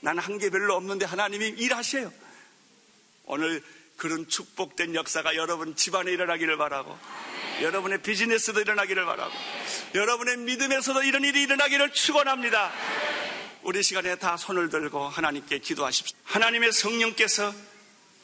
나는 0.00 0.22
한 0.22 0.38
게 0.38 0.50
별로 0.50 0.74
없는데 0.76 1.06
하나님이 1.06 1.48
일하셔요. 1.48 2.12
오늘 3.24 3.62
그런 3.96 4.28
축복된 4.28 4.94
역사가 4.94 5.36
여러분 5.36 5.74
집안에 5.74 6.10
일어나기를 6.12 6.58
바라고 6.58 6.98
여러분의 7.62 8.02
비즈니스도 8.02 8.60
일어나기를 8.60 9.06
바라고 9.06 9.32
여러분의 9.94 10.36
믿음에서도 10.38 11.02
이런 11.02 11.24
일이 11.24 11.42
일어나기를 11.42 11.92
축원합니다. 11.92 12.72
우리 13.62 13.82
시간에 13.82 14.16
다 14.16 14.36
손을 14.36 14.68
들고 14.68 15.08
하나님께 15.08 15.58
기도하십시오. 15.60 16.16
하나님의 16.24 16.72
성령께서 16.72 17.54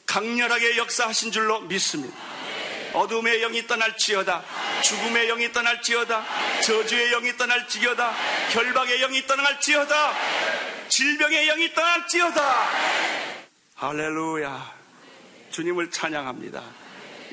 강렬하게 0.07 0.77
역사하신 0.77 1.31
줄로 1.31 1.59
믿습니다. 1.61 2.17
어둠의 2.93 3.41
영이 3.41 3.67
떠날지어다. 3.67 4.43
죽음의 4.81 5.27
영이 5.27 5.51
떠날지어다. 5.51 6.61
저주의 6.61 7.11
영이 7.11 7.37
떠날지어다. 7.37 8.15
결박의 8.51 8.99
영이 9.01 9.27
떠날지어다. 9.27 10.13
질병의 10.87 11.47
영이 11.47 11.73
떠날지어다. 11.73 12.69
할렐루야. 13.75 14.77
주님을 15.51 15.91
찬양합니다. 15.91 16.63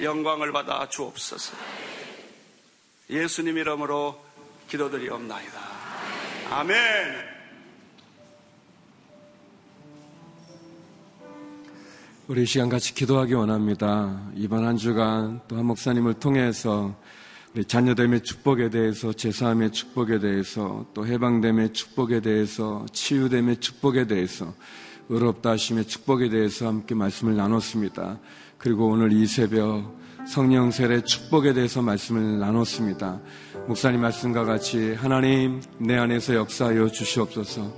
영광을 0.02 0.52
받아 0.52 0.86
주옵소서. 0.88 1.56
예수님 3.08 3.56
이름으로 3.56 4.22
기도드리옵나이다. 4.68 5.60
아멘. 6.50 7.33
우리 12.26 12.46
시간 12.46 12.70
같이 12.70 12.94
기도하기 12.94 13.34
원합니다. 13.34 14.30
이번 14.34 14.64
한 14.64 14.78
주간 14.78 15.42
또 15.46 15.56
한 15.56 15.66
목사님을 15.66 16.14
통해서 16.14 16.94
우리 17.54 17.66
자녀됨의 17.66 18.22
축복에 18.22 18.70
대해서 18.70 19.12
제사함의 19.12 19.72
축복에 19.72 20.18
대해서 20.20 20.86
또 20.94 21.06
해방됨의 21.06 21.74
축복에 21.74 22.20
대해서 22.20 22.86
치유됨의 22.92 23.58
축복에 23.58 24.06
대해서 24.06 24.54
의롭다 25.10 25.50
하심의 25.50 25.84
축복에 25.86 26.30
대해서 26.30 26.66
함께 26.66 26.94
말씀을 26.94 27.36
나눴습니다. 27.36 28.18
그리고 28.56 28.88
오늘 28.88 29.12
이 29.12 29.26
새벽 29.26 29.94
성령 30.26 30.70
세례 30.70 31.02
축복에 31.02 31.52
대해서 31.52 31.82
말씀을 31.82 32.38
나눴습니다. 32.38 33.20
목사님 33.68 34.00
말씀과 34.00 34.44
같이 34.44 34.94
하나님 34.94 35.60
내 35.78 35.98
안에서 35.98 36.34
역사하여 36.34 36.88
주시옵소서. 36.88 37.70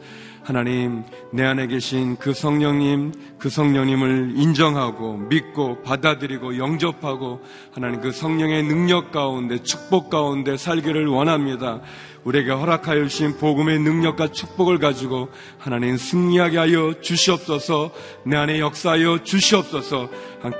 하나님, 0.46 1.02
내 1.32 1.44
안에 1.44 1.66
계신 1.66 2.14
그 2.18 2.32
성령님, 2.32 3.10
그 3.36 3.50
성령님을 3.50 4.34
인정하고 4.36 5.16
믿고 5.16 5.82
받아들이고 5.82 6.56
영접하고 6.56 7.40
하나님 7.72 8.00
그 8.00 8.12
성령의 8.12 8.62
능력 8.62 9.10
가운데 9.10 9.60
축복 9.64 10.08
가운데 10.08 10.56
살기를 10.56 11.08
원합니다. 11.08 11.80
우리에게 12.22 12.52
허락하여 12.52 13.08
주신 13.08 13.36
복음의 13.38 13.80
능력과 13.80 14.28
축복을 14.28 14.78
가지고 14.78 15.30
하나님 15.58 15.96
승리하게 15.96 16.58
하여 16.58 16.94
주시옵소서 17.00 17.90
내 18.24 18.36
안에 18.36 18.60
역사하여 18.60 19.24
주시옵소서 19.24 20.08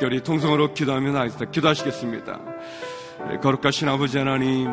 우리 0.03 0.21
통성으로 0.21 0.75
기도하면 0.75 1.15
하겠습니다. 1.15 1.49
기도하시겠습니다. 1.49 2.41
네, 3.31 3.39
거룩하신 3.39 3.89
아버지 3.89 4.19
하나님 4.19 4.67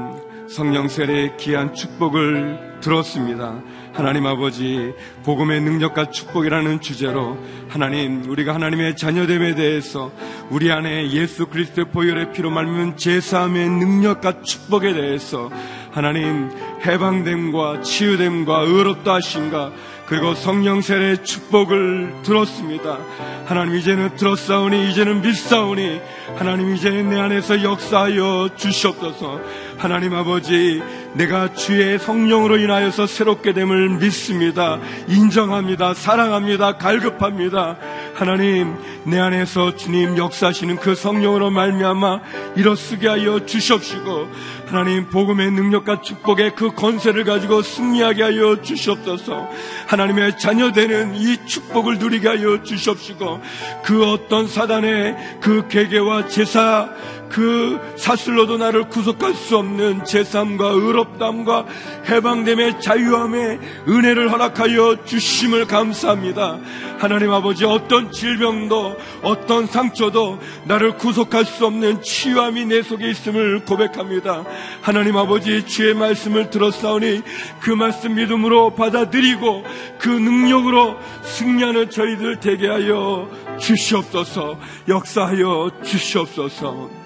성령 0.49 0.87
세례의 0.87 1.37
귀한 1.37 1.73
축복을 1.73 2.79
들었습니다. 2.81 3.61
하나님 3.93 4.25
아버지 4.25 4.91
복음의 5.23 5.61
능력과 5.61 6.09
축복이라는 6.09 6.81
주제로 6.81 7.37
하나님 7.69 8.27
우리가 8.27 8.55
하나님의 8.55 8.95
자녀됨에 8.97 9.53
대해서 9.53 10.11
우리 10.49 10.71
안에 10.71 11.11
예수 11.11 11.45
그리스도의 11.45 11.91
보혈의 11.91 12.33
피로 12.33 12.49
말미암은 12.49 12.97
제사함의 12.97 13.69
능력과 13.69 14.41
축복에 14.41 14.93
대해서 14.93 15.51
하나님 15.91 16.49
해방됨과 16.83 17.81
치유됨과 17.81 18.61
의롭다 18.61 19.13
하신가 19.13 19.71
그리고 20.07 20.33
성령 20.33 20.81
세례의 20.81 21.23
축복을 21.23 22.23
들었습니다. 22.23 22.97
하나님 23.45 23.75
이제는 23.75 24.15
들었사오니 24.15 24.89
이제는 24.89 25.21
믿사오니 25.21 26.01
하나님 26.35 26.75
이제 26.75 26.89
내 26.89 27.19
안에서 27.19 27.63
역사하여 27.63 28.49
주시옵소서. 28.55 29.39
하나님 29.77 30.13
아버지 30.13 30.81
내가 31.13 31.53
주의 31.53 31.99
성령으로 31.99 32.57
인하여서 32.57 33.05
새롭게 33.05 33.53
됨을 33.53 33.89
믿습니다. 33.99 34.79
인정합니다. 35.07 35.93
사랑합니다. 35.93 36.77
갈급합니다. 36.77 37.77
하나님 38.15 38.75
내 39.05 39.19
안에서 39.19 39.75
주님 39.75 40.17
역사하시는 40.17 40.77
그 40.77 40.95
성령으로 40.95 41.51
말미암아 41.51 42.21
일어서게 42.55 43.07
하여 43.07 43.45
주시옵시고 43.45 44.27
하나님 44.67 45.07
복음의 45.09 45.51
능력과 45.51 46.01
축복의 46.01 46.55
그 46.55 46.73
권세를 46.73 47.25
가지고 47.25 47.61
승리하게 47.61 48.23
하여 48.23 48.61
주시옵소서. 48.61 49.49
하나님의 49.87 50.39
자녀 50.39 50.71
되는 50.71 51.13
이 51.15 51.37
축복을 51.45 51.99
누리게 51.99 52.27
하여 52.27 52.63
주시옵시고 52.63 53.41
그 53.83 54.09
어떤 54.09 54.47
사단의 54.47 55.39
그 55.41 55.67
계계와 55.67 56.27
제사 56.27 56.89
그 57.33 57.79
사슬로도 57.97 58.57
나를 58.57 58.89
구속할 58.89 59.33
수 59.33 59.57
없는 59.57 60.05
제삼과 60.05 60.69
의롭담과 60.69 61.65
해방됨의 62.07 62.79
자유함의 62.79 63.59
은혜를 63.87 64.31
허락하여 64.31 65.03
주심을 65.03 65.65
감사합니다. 65.65 66.59
하나님 66.99 67.31
아버지 67.31 67.65
어떤 67.65 68.11
질병도 68.11 68.95
어떤 69.23 69.65
상처도 69.65 70.37
나를 70.65 70.97
구속할 70.97 71.43
수 71.43 71.65
없는 71.65 72.03
치유함이 72.03 72.65
내 72.65 72.83
속에 72.83 73.09
있음을 73.09 73.65
고백합니다. 73.65 74.43
하나님 74.81 75.17
아버지 75.17 75.65
주의 75.65 75.95
말씀을 75.95 76.51
들었사오니 76.51 77.23
그 77.61 77.71
말씀 77.71 78.13
믿음으로 78.13 78.75
받아들이고 78.75 79.63
그 79.97 80.07
능력으로 80.07 80.97
승리하는 81.23 81.89
저희들 81.89 82.39
되게 82.39 82.67
하여 82.67 83.27
주시옵소서 83.57 84.59
역사하여 84.87 85.71
주시옵소서 85.83 87.02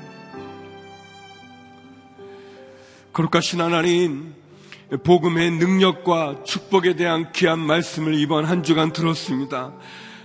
거룩하신 3.17 3.61
하나님, 3.61 4.35
복음의 5.03 5.49
능력과 5.49 6.43
축복에 6.43 6.95
대한 6.95 7.31
귀한 7.31 7.57
말씀을 7.57 8.13
이번 8.13 8.45
한 8.45 8.61
주간 8.61 8.93
들었습니다. 8.93 9.73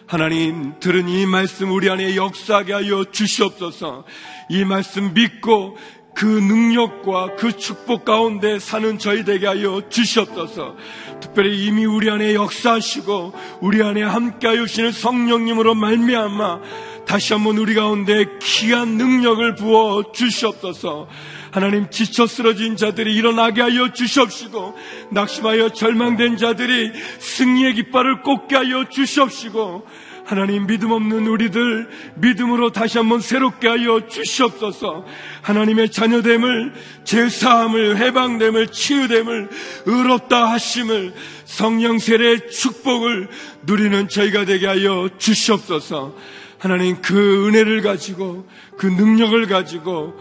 하나님, 0.06 0.78
들은 0.78 1.08
이 1.08 1.24
말씀 1.24 1.72
우리 1.72 1.88
안에 1.88 2.16
역사하게 2.16 2.74
하여 2.74 3.06
주시옵소서. 3.10 4.04
이 4.50 4.66
말씀 4.66 5.14
믿고 5.14 5.78
그 6.14 6.26
능력과 6.26 7.36
그 7.36 7.56
축복 7.56 8.04
가운데 8.04 8.58
사는 8.58 8.98
저희 8.98 9.24
되게 9.24 9.46
하여 9.46 9.88
주시옵소서. 9.88 10.76
특별히 11.18 11.64
이미 11.64 11.86
우리 11.86 12.10
안에 12.10 12.34
역사하시고 12.34 13.32
우리 13.62 13.82
안에 13.82 14.02
함께하여 14.02 14.66
주시는 14.66 14.92
성령님으로 14.92 15.74
말미암아 15.74 16.60
다시 17.06 17.32
한번 17.32 17.56
우리 17.56 17.74
가운데 17.74 18.26
귀한 18.42 18.98
능력을 18.98 19.54
부어 19.54 20.12
주시옵소서. 20.12 21.08
하나님 21.52 21.90
지쳐 21.90 22.26
쓰러진 22.26 22.76
자들이 22.76 23.14
일어나게 23.14 23.60
하여 23.60 23.92
주시옵시고 23.92 24.74
낙심하여 25.10 25.68
절망된 25.74 26.38
자들이 26.38 26.92
승리의 27.18 27.74
깃발을 27.74 28.22
꽂게 28.22 28.56
하여 28.56 28.88
주시옵시고 28.88 29.86
하나님 30.24 30.66
믿음 30.66 30.92
없는 30.92 31.26
우리들 31.26 31.90
믿음으로 32.14 32.72
다시 32.72 32.96
한번 32.96 33.20
새롭게 33.20 33.68
하여 33.68 34.06
주시옵소서. 34.08 35.04
하나님의 35.42 35.90
자녀됨을 35.90 36.72
제사함을 37.04 37.98
해방됨을 37.98 38.68
치유됨을 38.68 39.50
의롭다 39.84 40.52
하심을 40.52 41.12
성령 41.44 41.98
세례의 41.98 42.50
축복을 42.50 43.28
누리는 43.64 44.08
저희가 44.08 44.46
되게 44.46 44.66
하여 44.66 45.10
주시옵소서. 45.18 46.14
하나님 46.58 47.02
그 47.02 47.48
은혜를 47.48 47.82
가지고 47.82 48.46
그 48.78 48.86
능력을 48.86 49.46
가지고 49.48 50.14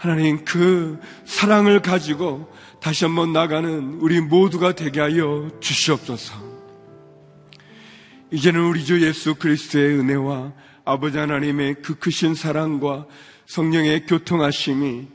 하나님 0.00 0.46
그 0.46 0.98
사랑을 1.26 1.82
가지고 1.82 2.50
다시 2.80 3.04
한번 3.04 3.34
나가는 3.34 3.98
우리 4.00 4.18
모두가 4.22 4.74
되게 4.74 4.98
하여 4.98 5.50
주시옵소서. 5.60 6.32
이제는 8.30 8.62
우리 8.62 8.82
주 8.82 9.06
예수 9.06 9.34
그리스도의 9.34 9.98
은혜와 9.98 10.54
아버지 10.86 11.18
하나님의 11.18 11.82
그 11.82 11.96
크신 11.96 12.34
사랑과 12.34 13.04
성령의 13.44 14.06
교통하심이 14.06 15.06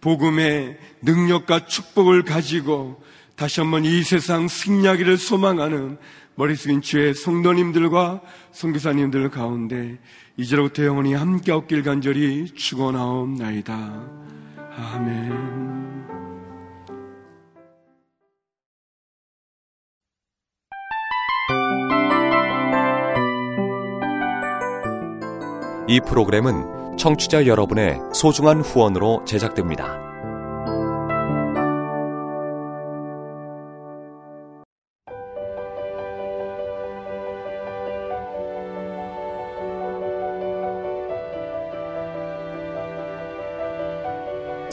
복음의 0.00 0.78
능력과 1.02 1.66
축복을 1.66 2.22
가지고 2.22 3.02
다시 3.36 3.60
한번 3.60 3.84
이 3.84 4.02
세상 4.02 4.48
승리하기를 4.48 5.18
소망하는 5.18 5.98
머리 6.34 6.56
숙인 6.56 6.80
주의 6.80 7.12
성도님들과 7.12 8.22
성교사님들 8.52 9.28
가운데 9.28 9.98
이제로부터 10.40 10.86
영원히 10.86 11.12
함께 11.12 11.52
없길 11.52 11.82
간절히 11.82 12.46
축원하옵나이다. 12.54 13.74
아멘. 14.74 15.60
이 25.88 26.00
프로그램은 26.08 26.96
청취자 26.96 27.46
여러분의 27.46 27.98
소중한 28.14 28.62
후원으로 28.62 29.24
제작됩니다. 29.26 30.09